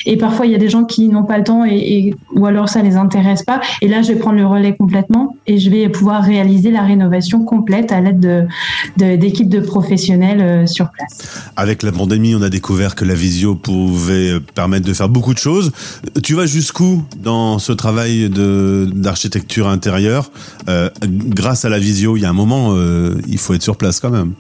Et 0.05 0.17
parfois, 0.17 0.47
il 0.47 0.51
y 0.51 0.55
a 0.55 0.59
des 0.59 0.69
gens 0.69 0.83
qui 0.83 1.07
n'ont 1.07 1.23
pas 1.23 1.37
le 1.37 1.45
temps 1.45 1.63
et, 1.63 1.77
et 1.77 2.15
ou 2.35 2.45
alors 2.45 2.67
ça 2.67 2.81
les 2.81 2.97
intéresse 2.97 3.43
pas. 3.43 3.61
Et 3.81 3.87
là, 3.87 4.01
je 4.01 4.11
vais 4.11 4.19
prendre 4.19 4.35
le 4.35 4.45
relais 4.45 4.75
complètement 4.75 5.12
et 5.47 5.57
je 5.57 5.69
vais 5.69 5.89
pouvoir 5.89 6.23
réaliser 6.23 6.71
la 6.71 6.83
rénovation 6.83 7.43
complète 7.43 7.91
à 7.91 8.01
l'aide 8.01 8.19
de, 8.19 9.15
d'équipes 9.15 9.49
de, 9.49 9.59
de, 9.59 9.65
professionnels 9.65 10.41
euh, 10.41 10.65
sur 10.65 10.89
place. 10.89 11.51
Avec 11.55 11.83
la 11.83 11.91
pandémie, 11.91 12.35
on 12.35 12.41
a 12.41 12.49
découvert 12.49 12.95
que 12.95 13.05
la 13.05 13.13
visio 13.13 13.55
pouvait 13.55 14.39
permettre 14.55 14.87
de 14.87 14.93
faire 14.93 15.09
beaucoup 15.09 15.33
de 15.33 15.39
choses. 15.39 15.71
Tu 16.23 16.33
vas 16.33 16.45
jusqu'où 16.45 17.03
dans 17.21 17.59
ce 17.59 17.71
travail 17.71 18.29
d'architecture 18.29 19.67
intérieure? 19.67 20.31
Euh, 20.69 20.89
Grâce 21.03 21.65
à 21.65 21.69
la 21.69 21.79
visio, 21.79 22.15
il 22.15 22.21
y 22.21 22.25
a 22.25 22.29
un 22.29 22.33
moment, 22.33 22.69
euh, 22.71 23.15
il 23.27 23.37
faut 23.37 23.53
être 23.53 23.63
sur 23.63 23.75
place 23.77 23.99
quand 23.99 24.09
même. 24.09 24.33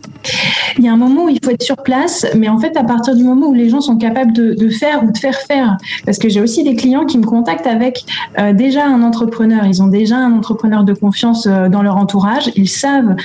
Il 0.77 0.83
y 0.83 0.87
a 0.87 0.93
un 0.93 0.97
moment 0.97 1.25
où 1.25 1.29
il 1.29 1.39
faut 1.43 1.51
être 1.51 1.63
sur 1.63 1.77
place, 1.77 2.25
mais 2.35 2.49
en 2.49 2.57
fait, 2.59 2.75
à 2.77 2.83
partir 2.83 3.15
du 3.15 3.23
moment 3.23 3.47
où 3.47 3.53
les 3.53 3.69
gens 3.69 3.81
sont 3.81 3.97
capables 3.97 4.33
de, 4.33 4.53
de 4.53 4.69
faire 4.69 5.03
ou 5.03 5.11
de 5.11 5.17
faire 5.17 5.35
faire, 5.35 5.77
parce 6.05 6.17
que 6.17 6.29
j'ai 6.29 6.41
aussi 6.41 6.63
des 6.63 6.75
clients 6.75 7.05
qui 7.05 7.17
me 7.17 7.25
contactent 7.25 7.67
avec 7.67 8.05
euh, 8.39 8.53
déjà 8.53 8.85
un 8.87 9.03
entrepreneur, 9.03 9.65
ils 9.65 9.83
ont 9.83 9.87
déjà 9.87 10.17
un 10.17 10.31
entrepreneur 10.31 10.62
de 10.63 10.93
confiance 10.93 11.45
euh, 11.45 11.67
dans 11.67 11.81
leur 11.83 11.97
entourage, 11.97 12.51
ils 12.55 12.69
savent 12.69 13.15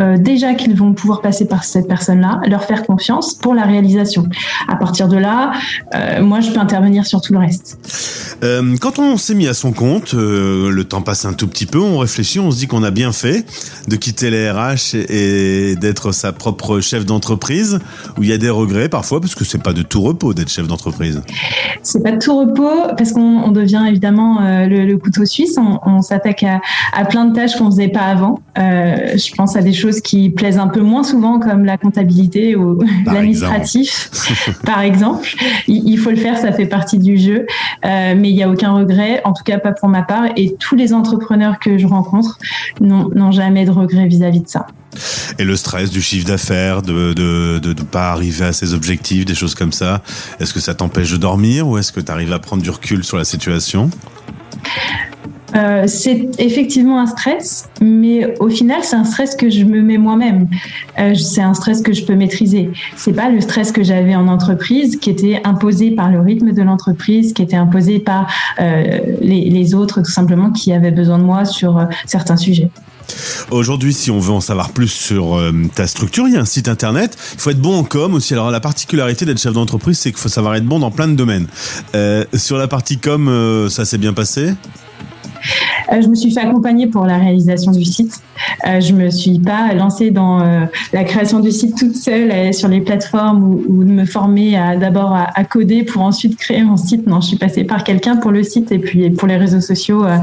euh, 0.00 0.16
déjà 0.16 0.54
qu'ils 0.54 0.74
vont 0.74 0.94
pouvoir 0.94 1.20
passer 1.20 1.46
par 1.46 1.64
cette 1.64 1.88
personne-là, 1.88 2.40
leur 2.48 2.64
faire 2.64 2.84
confiance 2.84 3.34
pour 3.34 3.54
la 3.54 3.62
réalisation. 3.62 4.26
À 4.68 4.76
partir 4.76 5.08
de 5.08 5.16
là, 5.16 5.52
euh, 5.94 6.22
moi, 6.22 6.40
je 6.40 6.50
peux 6.50 6.58
intervenir 6.58 7.06
sur 7.06 7.20
tout 7.20 7.32
le 7.32 7.38
reste. 7.38 7.78
Euh, 8.42 8.76
quand 8.80 8.98
on 8.98 9.16
s'est 9.16 9.34
mis 9.34 9.46
à 9.46 9.54
son 9.54 9.72
compte, 9.72 10.14
euh, 10.14 10.70
le 10.70 10.84
temps 10.84 11.02
passe 11.02 11.24
un 11.24 11.32
tout 11.32 11.46
petit 11.46 11.66
peu, 11.66 11.80
on 11.80 11.98
réfléchit, 11.98 12.40
on 12.40 12.50
se 12.50 12.58
dit 12.58 12.66
qu'on 12.66 12.82
a 12.82 12.90
bien 12.90 13.12
fait 13.12 13.44
de 13.88 13.96
quitter 13.96 14.30
les 14.30 14.50
RH 14.50 14.94
et, 14.94 15.70
et 15.70 15.76
d'être 15.76 16.12
sa 16.12 16.32
propre 16.32 16.80
chef 16.80 17.04
d'entreprise, 17.04 17.78
où 18.18 18.22
il 18.22 18.28
y 18.28 18.32
a 18.32 18.38
des 18.38 18.50
regrets 18.50 18.88
parfois, 18.88 19.20
parce 19.20 19.34
que 19.34 19.44
c'est 19.44 19.62
pas 19.62 19.72
de 19.72 19.82
tout 19.82 20.02
repos 20.02 20.34
d'être 20.34 20.50
chef 20.50 20.66
d'entreprise. 20.66 21.22
C'est 21.82 22.02
pas 22.02 22.12
de 22.12 22.18
tout 22.18 22.38
repos, 22.38 22.94
parce 22.96 23.12
qu'on 23.12 23.50
devient 23.50 23.84
évidemment 23.88 24.40
euh, 24.40 24.66
le, 24.66 24.84
le, 24.84 24.98
couteau 24.98 25.24
suisse, 25.24 25.56
on, 25.58 25.78
on 25.84 26.02
s'attaque 26.02 26.42
à, 26.42 26.60
à, 26.92 27.04
plein 27.04 27.26
de 27.26 27.34
tâches 27.34 27.56
qu'on 27.56 27.66
faisait 27.66 27.88
pas 27.88 28.02
avant. 28.02 28.40
Euh, 28.58 29.16
je 29.16 29.34
pense 29.34 29.56
à 29.56 29.62
des 29.62 29.72
choses 29.72 30.00
qui 30.00 30.30
plaisent 30.30 30.58
un 30.58 30.68
peu 30.68 30.80
moins 30.80 31.02
souvent, 31.02 31.38
comme 31.38 31.64
la 31.64 31.76
comptabilité 31.76 32.56
ou 32.56 32.82
l'administratif, 33.06 34.10
par 34.64 34.80
exemple. 34.80 35.28
Il, 35.68 35.88
il, 35.88 35.98
faut 35.98 36.10
le 36.10 36.16
faire, 36.16 36.38
ça 36.38 36.52
fait 36.52 36.66
partie 36.66 36.98
du 36.98 37.16
jeu. 37.16 37.46
Euh, 37.84 38.14
mais 38.16 38.30
il 38.30 38.34
n'y 38.34 38.42
a 38.42 38.50
aucun 38.50 38.72
regret, 38.72 39.20
en 39.24 39.32
tout 39.32 39.44
cas 39.44 39.58
pas 39.58 39.72
pour 39.72 39.88
ma 39.88 40.02
part. 40.02 40.26
Et 40.36 40.56
tous 40.58 40.76
les 40.76 40.92
entrepreneurs 40.92 41.58
que 41.58 41.78
je 41.78 41.86
rencontre 41.86 42.38
n'ont 42.80 43.32
jamais 43.32 43.64
de 43.64 43.70
regret 43.70 44.06
vis-à-vis 44.06 44.40
-vis 44.40 44.44
de 44.44 44.48
ça. 44.48 44.66
Et 45.38 45.44
le 45.44 45.56
stress 45.56 45.90
du 45.90 46.00
chiffre 46.00 46.26
d'affaires, 46.26 46.82
de 46.82 46.92
ne 46.92 47.12
de, 47.12 47.58
de, 47.58 47.72
de, 47.72 47.82
pas 47.82 48.10
arriver 48.12 48.46
à 48.46 48.52
ses 48.52 48.74
objectifs, 48.74 49.24
des 49.24 49.34
choses 49.34 49.54
comme 49.54 49.72
ça, 49.72 50.02
est-ce 50.40 50.54
que 50.54 50.60
ça 50.60 50.74
t'empêche 50.74 51.12
de 51.12 51.16
dormir 51.16 51.68
ou 51.68 51.78
est-ce 51.78 51.92
que 51.92 52.00
tu 52.00 52.10
arrives 52.10 52.32
à 52.32 52.38
prendre 52.38 52.62
du 52.62 52.70
recul 52.70 53.04
sur 53.04 53.16
la 53.16 53.24
situation? 53.24 53.90
Euh, 55.56 55.84
c'est 55.86 56.28
effectivement 56.38 57.00
un 57.00 57.06
stress, 57.06 57.68
mais 57.80 58.34
au 58.40 58.48
final, 58.48 58.80
c'est 58.82 58.96
un 58.96 59.04
stress 59.04 59.34
que 59.34 59.48
je 59.48 59.64
me 59.64 59.80
mets 59.80 59.96
moi-même. 59.96 60.48
Euh, 60.98 61.14
c'est 61.14 61.40
un 61.40 61.54
stress 61.54 61.80
que 61.80 61.92
je 61.92 62.04
peux 62.04 62.14
maîtriser. 62.14 62.70
C'est 62.96 63.14
pas 63.14 63.30
le 63.30 63.40
stress 63.40 63.72
que 63.72 63.82
j'avais 63.82 64.14
en 64.14 64.28
entreprise, 64.28 64.96
qui 64.96 65.10
était 65.10 65.40
imposé 65.44 65.92
par 65.92 66.10
le 66.10 66.20
rythme 66.20 66.52
de 66.52 66.62
l'entreprise, 66.62 67.32
qui 67.32 67.42
était 67.42 67.56
imposé 67.56 67.98
par 68.00 68.26
euh, 68.60 68.98
les, 69.20 69.74
autres, 69.74 70.02
tout 70.02 70.10
simplement, 70.10 70.50
qui 70.50 70.72
avaient 70.72 70.90
besoin 70.90 71.18
de 71.18 71.24
moi 71.24 71.44
sur 71.44 71.86
certains 72.06 72.36
sujets. 72.36 72.70
Aujourd'hui, 73.50 73.92
si 73.92 74.10
on 74.10 74.18
veut 74.18 74.32
en 74.32 74.40
savoir 74.40 74.70
plus 74.70 74.88
sur 74.88 75.40
ta 75.74 75.86
structure, 75.86 76.28
il 76.28 76.34
y 76.34 76.36
a 76.36 76.40
un 76.40 76.44
site 76.44 76.68
internet. 76.68 77.16
Il 77.34 77.40
faut 77.40 77.50
être 77.50 77.60
bon 77.60 77.78
en 77.78 77.84
com 77.84 78.14
aussi. 78.14 78.34
Alors 78.34 78.50
la 78.50 78.60
particularité 78.60 79.24
d'être 79.24 79.40
chef 79.40 79.52
d'entreprise, 79.52 79.98
c'est 79.98 80.10
qu'il 80.10 80.20
faut 80.20 80.28
savoir 80.28 80.54
être 80.56 80.64
bon 80.64 80.80
dans 80.80 80.90
plein 80.90 81.08
de 81.08 81.14
domaines. 81.14 81.46
Sur 82.34 82.58
la 82.58 82.68
partie 82.68 82.98
com, 82.98 83.68
ça 83.70 83.84
s'est 83.84 83.98
bien 83.98 84.12
passé? 84.12 84.54
Je 86.00 86.08
me 86.08 86.14
suis 86.14 86.32
fait 86.32 86.40
accompagner 86.40 86.86
pour 86.86 87.06
la 87.06 87.18
réalisation 87.18 87.70
du 87.70 87.84
site. 87.84 88.20
Euh, 88.66 88.80
je 88.80 88.92
me 88.92 89.10
suis 89.10 89.38
pas 89.38 89.72
lancée 89.72 90.10
dans 90.10 90.40
euh, 90.40 90.64
la 90.92 91.04
création 91.04 91.40
du 91.40 91.52
site 91.52 91.76
toute 91.76 91.94
seule 91.94 92.30
euh, 92.30 92.52
sur 92.52 92.68
les 92.68 92.80
plateformes 92.80 93.42
ou, 93.68 93.84
de 93.84 93.90
me 93.90 94.04
former 94.04 94.52
d'abord 94.80 95.14
à, 95.14 95.44
coder 95.44 95.84
pour 95.84 96.02
ensuite 96.02 96.36
créer 96.36 96.62
mon 96.62 96.76
site. 96.76 97.06
Non, 97.06 97.20
je 97.20 97.28
suis 97.28 97.36
passée 97.36 97.64
par 97.64 97.84
quelqu'un 97.84 98.16
pour 98.16 98.30
le 98.30 98.42
site 98.42 98.72
et 98.72 98.78
puis 98.78 99.10
pour 99.10 99.28
les 99.28 99.36
réseaux 99.36 99.60
sociaux. 99.60 100.04
euh, 100.04 100.18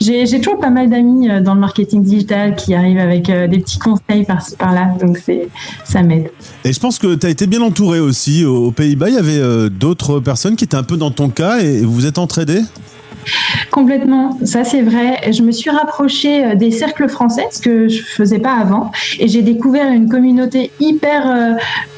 J'ai 0.00 0.40
toujours 0.40 0.60
pas 0.60 0.70
mal 0.70 0.88
d'amis 0.88 1.28
euh, 1.28 1.40
dans 1.40 1.54
le 1.54 1.60
marketing 1.60 2.02
digital 2.02 2.54
qui 2.54 2.74
arrivent 2.74 2.98
avec 2.98 3.28
euh, 3.30 3.46
des 3.46 3.58
petits 3.58 3.78
conseils 3.78 4.24
par-ci 4.24 4.56
par-là, 4.56 4.94
donc 5.00 5.18
ça 5.84 6.02
m'aide. 6.02 6.30
Et 6.64 6.72
je 6.72 6.80
pense 6.80 6.98
que 6.98 7.14
tu 7.14 7.26
as 7.26 7.30
été 7.30 7.46
bien 7.46 7.60
entouré 7.60 8.00
aussi. 8.00 8.44
Aux 8.44 8.70
Pays-Bas, 8.70 9.08
il 9.08 9.14
y 9.14 9.18
avait 9.18 9.38
euh, 9.38 9.68
d'autres 9.68 10.20
personnes 10.20 10.56
qui 10.56 10.64
étaient 10.64 10.76
un 10.76 10.82
peu 10.82 10.96
dans 10.96 11.10
ton 11.10 11.28
cas 11.28 11.58
et 11.60 11.80
vous 11.80 11.92
vous 11.92 12.06
êtes 12.06 12.18
entraidés 12.18 12.62
Complètement, 13.70 14.38
ça 14.44 14.64
c'est 14.64 14.82
vrai. 14.82 15.30
Je 15.30 15.42
me 15.42 15.52
suis 15.52 15.70
rapprochée 15.70 16.44
euh, 16.44 16.54
des 16.54 16.70
cercles 16.70 17.08
français, 17.08 17.46
ce 17.50 17.60
que 17.60 17.88
je 17.88 18.02
faisais 18.02 18.38
pas 18.38 18.54
avant, 18.54 18.90
et 19.18 19.28
j'ai 19.28 19.42
découvert 19.42 19.90
une 19.92 20.08
communauté 20.08 20.70
hyper 20.80 21.30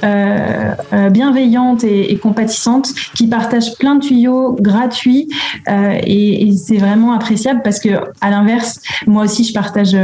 euh, 0.04 0.74
euh, 0.92 1.10
bienveillante 1.10 1.84
et, 1.84 2.16
compatissante 2.20 2.92
qui 3.14 3.28
partage 3.28 3.76
plein 3.78 3.94
de 3.94 4.00
tuyaux 4.00 4.56
gratuits, 4.60 5.28
et, 5.68 6.48
et 6.48 6.52
c'est 6.52 6.76
vraiment 6.76 7.12
appréciable 7.12 7.62
parce 7.64 7.80
que 7.80 7.88
à 8.20 8.30
l'inverse, 8.30 8.80
moi 9.06 9.24
aussi 9.24 9.44
je 9.44 9.54
partage 9.54 9.96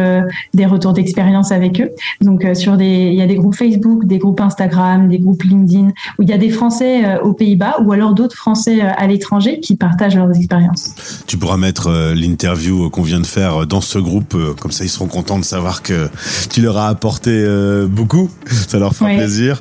des 0.55 0.67
retours 0.67 0.95
d'expérience 0.95 1.53
avec 1.53 1.81
eux. 1.81 1.91
Donc 2.23 2.47
sur 2.55 2.79
des, 2.79 3.09
il 3.13 3.15
y 3.15 3.23
a 3.23 3.27
des 3.27 3.35
groupes 3.35 3.55
Facebook, 3.55 4.07
des 4.07 4.19
groupes 4.19 4.41
Instagram, 4.41 5.09
des 5.09 5.19
groupes 5.19 5.43
LinkedIn 5.43 5.89
où 6.19 6.23
il 6.23 6.31
y 6.31 6.33
a 6.33 6.39
des 6.39 6.49
Français 6.49 7.19
aux 7.21 7.35
Pays-Bas 7.35 7.81
ou 7.85 7.93
alors 7.93 8.15
d'autres 8.15 8.37
Français 8.37 8.81
à 8.81 9.07
l'étranger 9.07 9.61
qui 9.61 9.77
partagent 9.77 10.17
leurs 10.17 10.35
expériences. 10.35 11.16
Tu 11.27 11.37
pourras 11.39 11.57
mettre 11.57 11.89
euh, 11.89 12.15
l'interview 12.15 12.91
qu'on 12.91 13.03
vient 13.03 13.21
de 13.21 13.27
faire 13.27 13.63
euh, 13.63 13.67
dans 13.67 13.81
ce 13.81 13.99
groupe, 13.99 14.35
euh, 14.35 14.55
comme 14.55 14.73
ça 14.73 14.85
ils 14.85 14.89
seront 14.91 15.07
contents 15.09 15.39
de 15.39 15.45
savoir 15.45 15.83
que 15.83 16.09
tu 16.51 16.61
leur 16.63 16.77
as 16.79 16.89
apporté 16.89 17.31
euh, 17.33 17.87
beaucoup. 17.87 18.31
Ça 18.69 18.79
leur 18.79 18.95
fera 18.95 19.11
Ouais. 19.11 19.17
plaisir. 19.19 19.61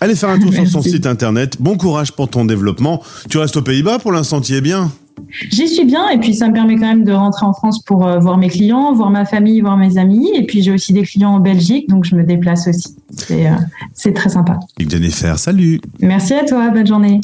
Allez 0.00 0.14
faire 0.14 0.28
un 0.30 0.38
tour 0.38 0.52
sur 0.54 0.66
son 0.68 0.82
site 0.82 1.06
internet. 1.06 1.56
Bon 1.60 1.76
courage 1.76 2.12
pour 2.12 2.28
ton 2.28 2.44
développement. 2.44 3.02
Tu 3.30 3.38
restes 3.38 3.56
aux 3.56 3.62
Pays-Bas 3.62 3.98
pour 3.98 4.12
l'instant, 4.12 4.40
tu 4.40 4.54
es 4.54 4.60
bien? 4.60 4.90
J'y 5.50 5.68
suis 5.68 5.84
bien 5.84 6.08
et 6.10 6.18
puis 6.18 6.34
ça 6.34 6.48
me 6.48 6.52
permet 6.52 6.76
quand 6.76 6.86
même 6.86 7.04
de 7.04 7.12
rentrer 7.12 7.46
en 7.46 7.52
France 7.52 7.82
pour 7.82 8.06
euh, 8.06 8.18
voir 8.18 8.38
mes 8.38 8.48
clients, 8.48 8.92
voir 8.92 9.10
ma 9.10 9.24
famille, 9.24 9.60
voir 9.60 9.76
mes 9.76 9.98
amis. 9.98 10.30
Et 10.34 10.44
puis 10.44 10.62
j'ai 10.62 10.72
aussi 10.72 10.92
des 10.92 11.02
clients 11.02 11.34
en 11.34 11.40
Belgique, 11.40 11.88
donc 11.88 12.04
je 12.04 12.14
me 12.14 12.24
déplace 12.24 12.68
aussi. 12.68 12.96
C'est 13.16 13.46
euh, 13.48 14.12
très 14.14 14.28
sympa. 14.28 14.58
Jennifer, 14.78 15.38
salut. 15.38 15.80
Merci 16.00 16.34
à 16.34 16.44
toi, 16.44 16.70
bonne 16.70 16.86
journée. 16.86 17.20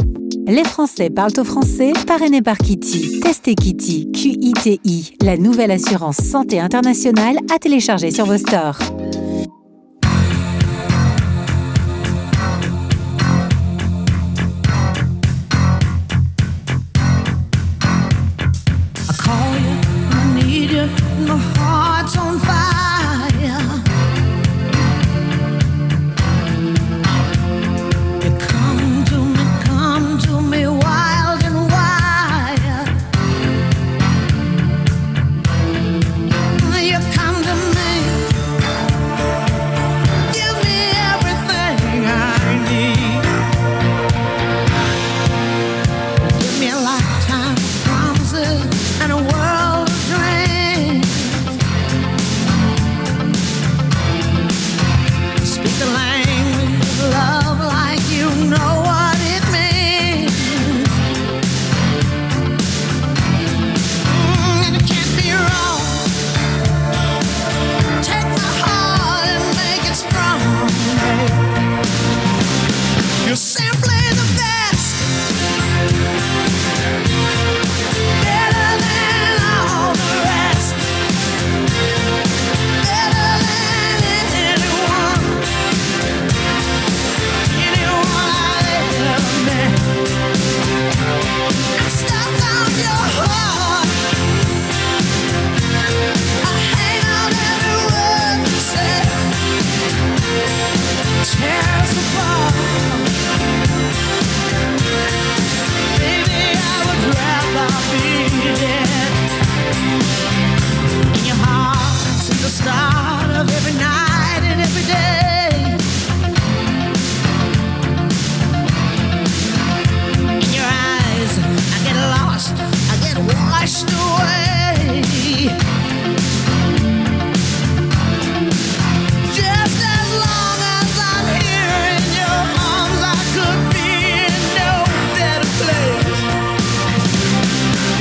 Les 0.47 0.65
Français 0.65 1.11
parlent 1.11 1.33
au 1.39 1.45
français, 1.45 1.93
parrainé 2.07 2.41
par 2.41 2.57
Kitty. 2.59 3.21
Testez 3.21 3.55
Kitty, 3.55 4.11
Q-I-T-I, 4.13 5.17
la 5.23 5.37
nouvelle 5.37 5.71
assurance 5.71 6.17
santé 6.17 6.59
internationale 6.59 7.37
à 7.55 7.59
télécharger 7.59 8.11
sur 8.11 8.25
vos 8.25 8.39
stores. 8.39 8.79
On 22.17 22.48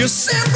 you 0.08 0.12
said 0.12 0.47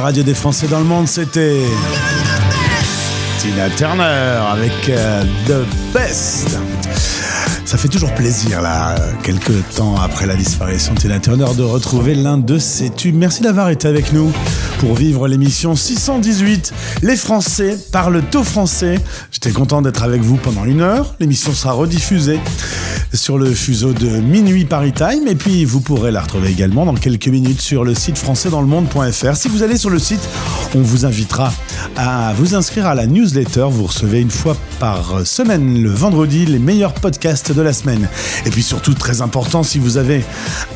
radio 0.00 0.22
des 0.22 0.34
Français 0.34 0.66
dans 0.68 0.78
le 0.78 0.84
monde, 0.84 1.06
c'était 1.08 1.60
Tina 3.38 3.68
Turner 3.70 4.40
avec 4.50 4.88
euh, 4.88 5.22
The 5.46 5.66
Best. 5.92 6.56
Ça 7.64 7.78
fait 7.78 7.88
toujours 7.88 8.12
plaisir, 8.14 8.60
là, 8.60 8.94
quelques 9.22 9.68
temps 9.76 9.96
après 9.96 10.26
la 10.26 10.36
disparition 10.36 10.94
de 10.94 11.00
Tina 11.00 11.18
Turner, 11.20 11.46
de 11.56 11.62
retrouver 11.62 12.14
l'un 12.14 12.38
de 12.38 12.58
ses 12.58 12.90
tubes. 12.90 13.16
Merci 13.16 13.42
d'avoir 13.42 13.70
été 13.70 13.88
avec 13.88 14.12
nous 14.12 14.32
pour 14.78 14.94
vivre 14.94 15.26
l'émission 15.28 15.74
618. 15.74 16.72
Les 17.02 17.16
Français 17.16 17.78
parlent 17.92 18.22
au 18.34 18.44
français. 18.44 19.00
J'étais 19.30 19.52
content 19.52 19.82
d'être 19.82 20.02
avec 20.02 20.22
vous 20.22 20.36
pendant 20.36 20.64
une 20.64 20.80
heure. 20.80 21.14
L'émission 21.18 21.52
sera 21.52 21.72
rediffusée 21.72 22.40
sur 23.14 23.38
le 23.38 23.52
fuseau 23.52 23.92
de 23.92 24.08
minuit 24.08 24.64
Paris 24.64 24.92
Time. 24.92 25.26
Et 25.26 25.34
puis, 25.34 25.64
vous 25.64 25.80
pourrez 25.80 26.10
la 26.10 26.22
retrouver 26.22 26.50
également 26.50 26.84
dans 26.84 26.94
quelques 26.94 27.28
minutes 27.28 27.60
sur 27.60 27.84
le 27.84 27.94
site 27.94 28.18
françaisdanslemonde.fr. 28.18 29.36
Si 29.36 29.48
vous 29.48 29.62
allez 29.62 29.76
sur 29.76 29.90
le 29.90 29.98
site, 29.98 30.26
on 30.74 30.80
vous 30.80 31.04
invitera 31.04 31.52
à 31.96 32.32
vous 32.34 32.54
inscrire 32.54 32.86
à 32.86 32.94
la 32.94 33.06
newsletter. 33.06 33.66
Vous 33.70 33.84
recevez 33.84 34.20
une 34.20 34.30
fois 34.30 34.56
par 34.78 35.26
semaine, 35.26 35.82
le 35.82 35.90
vendredi, 35.90 36.46
les 36.46 36.58
meilleurs 36.58 36.94
podcasts 36.94 37.52
de 37.52 37.62
la 37.62 37.72
semaine. 37.72 38.08
Et 38.46 38.50
puis 38.50 38.62
surtout, 38.62 38.94
très 38.94 39.20
important, 39.20 39.62
si 39.62 39.78
vous 39.78 39.96
avez 39.96 40.24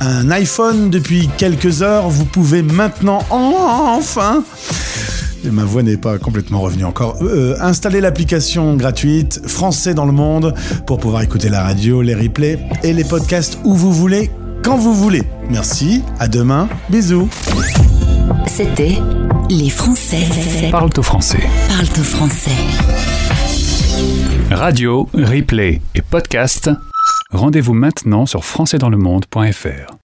un 0.01 0.31
iPhone 0.31 0.91
depuis 0.91 1.29
quelques 1.39 1.83
heures, 1.83 2.09
vous 2.09 2.25
pouvez 2.25 2.63
maintenant 2.63 3.25
enfin 3.31 4.45
et 5.45 5.51
ma 5.51 5.65
voix 5.65 5.83
n'est 5.83 5.97
pas 5.97 6.19
complètement 6.19 6.61
revenue 6.61 6.85
encore. 6.85 7.17
Euh, 7.23 7.57
installer 7.61 8.01
l'application 8.01 8.77
gratuite 8.77 9.41
Français 9.47 9.95
dans 9.95 10.07
le 10.07 10.13
monde 10.13 10.55
pour 10.87 10.99
pouvoir 10.99 11.23
écouter 11.23 11.49
la 11.49 11.63
radio, 11.63 12.03
les 12.03 12.15
replays 12.15 12.59
et 12.83 12.93
les 12.93 13.05
podcasts 13.05 13.59
où 13.65 13.75
vous 13.75 13.93
voulez, 13.93 14.31
quand 14.63 14.77
vous 14.77 14.95
voulez. 14.95 15.23
Merci, 15.51 16.03
à 16.19 16.29
demain, 16.29 16.69
bisous. 16.89 17.29
C'était 18.47 18.99
Les 19.51 19.71
Français. 19.71 20.71
Parle 20.71 20.91
au 20.97 21.03
français. 21.03 21.45
Parle 21.69 21.87
au 21.99 22.05
français. 22.05 22.51
Radio, 24.51 25.09
replay 25.15 25.81
et 25.95 26.03
podcast. 26.03 26.71
Rendez-vous 27.33 27.75
maintenant 27.75 28.27
sur 28.27 28.45
françaisdanslemonde.fr. 28.45 29.97